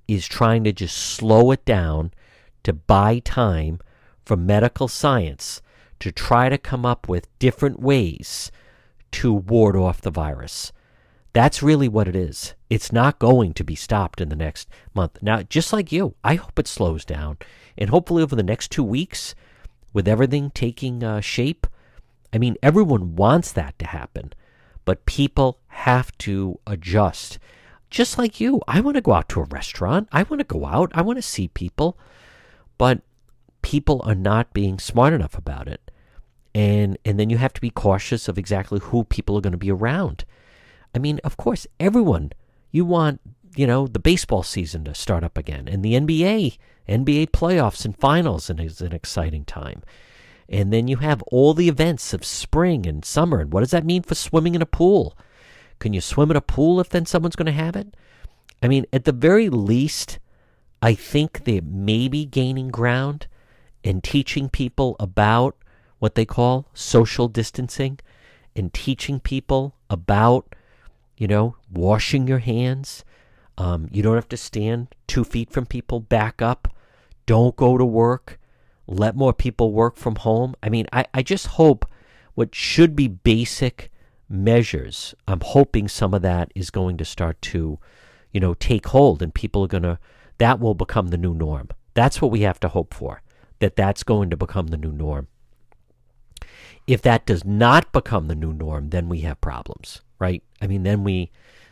[0.08, 2.12] is trying to just slow it down
[2.64, 3.82] to buy time
[4.26, 5.62] for medical science
[6.00, 8.52] to try to come up with different ways
[9.12, 10.72] to ward off the virus.
[11.34, 12.54] That's really what it is.
[12.70, 15.22] It's not going to be stopped in the next month.
[15.22, 17.38] Now, just like you, I hope it slows down.
[17.78, 19.36] And hopefully, over the next two weeks,
[19.92, 21.68] with everything taking uh, shape,
[22.34, 24.34] I mean, everyone wants that to happen,
[24.84, 27.40] but people have to adjust.
[27.90, 30.10] Just like you, I want to go out to a restaurant.
[30.12, 30.92] I want to go out.
[30.94, 31.98] I want to see people.
[32.78, 33.02] But
[33.66, 35.90] people are not being smart enough about it.
[36.54, 39.58] And, and then you have to be cautious of exactly who people are going to
[39.58, 40.24] be around.
[40.94, 42.32] I mean, of course, everyone,
[42.70, 43.22] you want,
[43.56, 46.58] you know, the baseball season to start up again and the NBA
[46.88, 49.82] NBA playoffs and finals and is an exciting time.
[50.48, 53.40] And then you have all the events of spring and summer.
[53.40, 55.18] And what does that mean for swimming in a pool?
[55.80, 57.96] Can you swim in a pool if then someone's going to have it?
[58.62, 60.20] I mean, at the very least,
[60.84, 63.26] I think they may be gaining ground
[63.86, 65.56] in teaching people about
[66.00, 68.00] what they call social distancing
[68.56, 70.54] and teaching people about,
[71.18, 73.06] you know, washing your hands.
[73.58, 76.68] Um, you don't have to stand two feet from people, back up
[77.26, 78.40] don't go to work,
[78.88, 80.56] let more people work from home.
[80.62, 81.90] I mean, I, I just hope
[82.36, 83.92] what should be basic
[84.28, 87.80] measures, I'm hoping some of that is going to start to,
[88.32, 90.00] you know, take hold and people are going to,
[90.40, 91.70] that will become the new norm.
[91.94, 93.22] That's what we have to hope for,
[93.60, 95.28] that that's going to become the new norm.
[96.88, 100.44] If that does not become the new norm, then we have problems, right?
[100.62, 101.32] I mean, then we,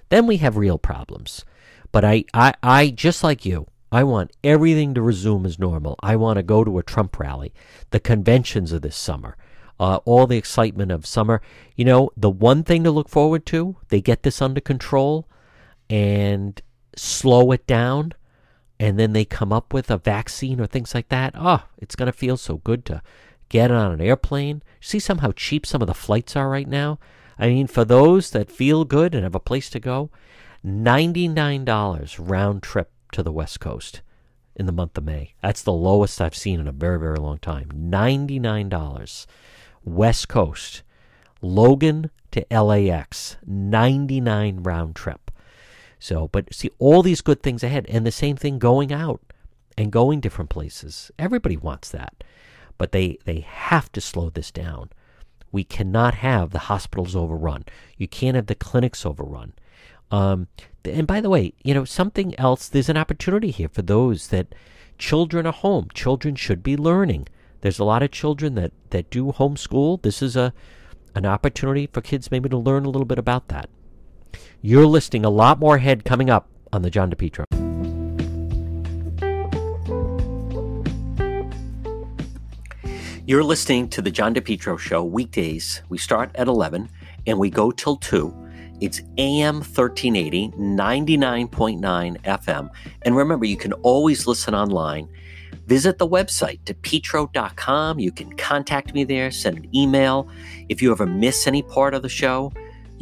[0.09, 1.45] then we have real problems.
[1.91, 5.95] But I, I, I just like you, I want everything to resume as normal.
[6.01, 7.53] I want to go to a Trump rally,
[7.91, 9.37] the conventions of this summer,
[9.79, 11.43] uh, all the excitement of summer.
[11.75, 15.29] You know, the one thing to look forward to, they get this under control
[15.91, 16.59] and
[16.95, 18.13] slow it down,
[18.79, 21.33] and then they come up with a vaccine or things like that.
[21.35, 23.01] Oh, it's going to feel so good to
[23.49, 24.63] get on an airplane.
[24.81, 26.99] See some how cheap some of the flights are right now?
[27.37, 30.09] I mean, for those that feel good and have a place to go,
[30.65, 34.01] $99 round trip to the West Coast
[34.55, 35.33] in the month of May.
[35.41, 37.69] That's the lowest I've seen in a very, very long time.
[37.69, 39.25] $99.
[39.83, 40.83] West Coast.
[41.41, 43.37] Logan to LAX.
[43.45, 45.22] 99 round trip.
[46.03, 49.21] So, but see all these good things ahead and the same thing going out
[49.77, 51.11] and going different places.
[51.17, 52.25] Everybody wants that.
[52.77, 54.89] But they they have to slow this down.
[55.53, 57.63] We cannot have the hospitals overrun.
[57.95, 59.53] You can't have the clinics overrun.
[60.11, 60.47] Um,
[60.83, 64.53] and by the way, you know, something else, there's an opportunity here for those that
[64.97, 65.87] children are home.
[65.93, 67.29] Children should be learning.
[67.61, 70.01] There's a lot of children that, that do homeschool.
[70.01, 70.53] This is a
[71.15, 73.69] an opportunity for kids maybe to learn a little bit about that.
[74.65, 77.43] You're listing a lot more ahead coming up on the John DePetro.
[83.25, 85.81] You're listening to the John DePetro Show weekdays.
[85.89, 86.87] We start at 11
[87.27, 88.33] and we go till 2.
[88.79, 92.69] It's AM 1380, 99.9 FM.
[93.01, 95.09] And remember, you can always listen online.
[95.67, 97.99] Visit the website, depetro.com.
[97.99, 100.29] You can contact me there, send an email.
[100.69, 102.53] If you ever miss any part of the show,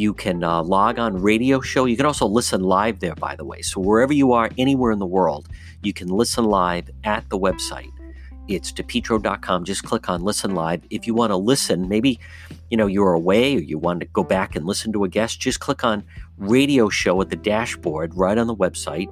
[0.01, 1.85] you can uh, log on radio show.
[1.85, 3.61] You can also listen live there, by the way.
[3.61, 5.47] So wherever you are, anywhere in the world,
[5.83, 7.91] you can listen live at the website.
[8.47, 9.63] It's depetro.com.
[9.63, 10.81] Just click on listen live.
[10.89, 12.19] If you want to listen, maybe
[12.71, 15.39] you know you're away or you want to go back and listen to a guest,
[15.39, 16.03] just click on
[16.37, 19.07] radio show at the dashboard right on the website.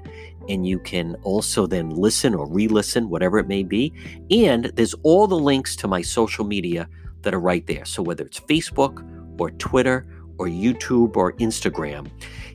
[0.49, 3.93] And you can also then listen or re listen, whatever it may be.
[4.31, 6.89] And there's all the links to my social media
[7.21, 7.85] that are right there.
[7.85, 9.05] So whether it's Facebook
[9.39, 10.07] or Twitter
[10.39, 12.09] or YouTube or Instagram.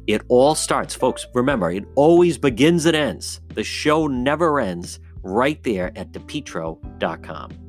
[0.07, 1.26] It all starts, folks.
[1.35, 3.41] Remember, it always begins and ends.
[3.55, 7.63] The show never ends right there at depetro.com.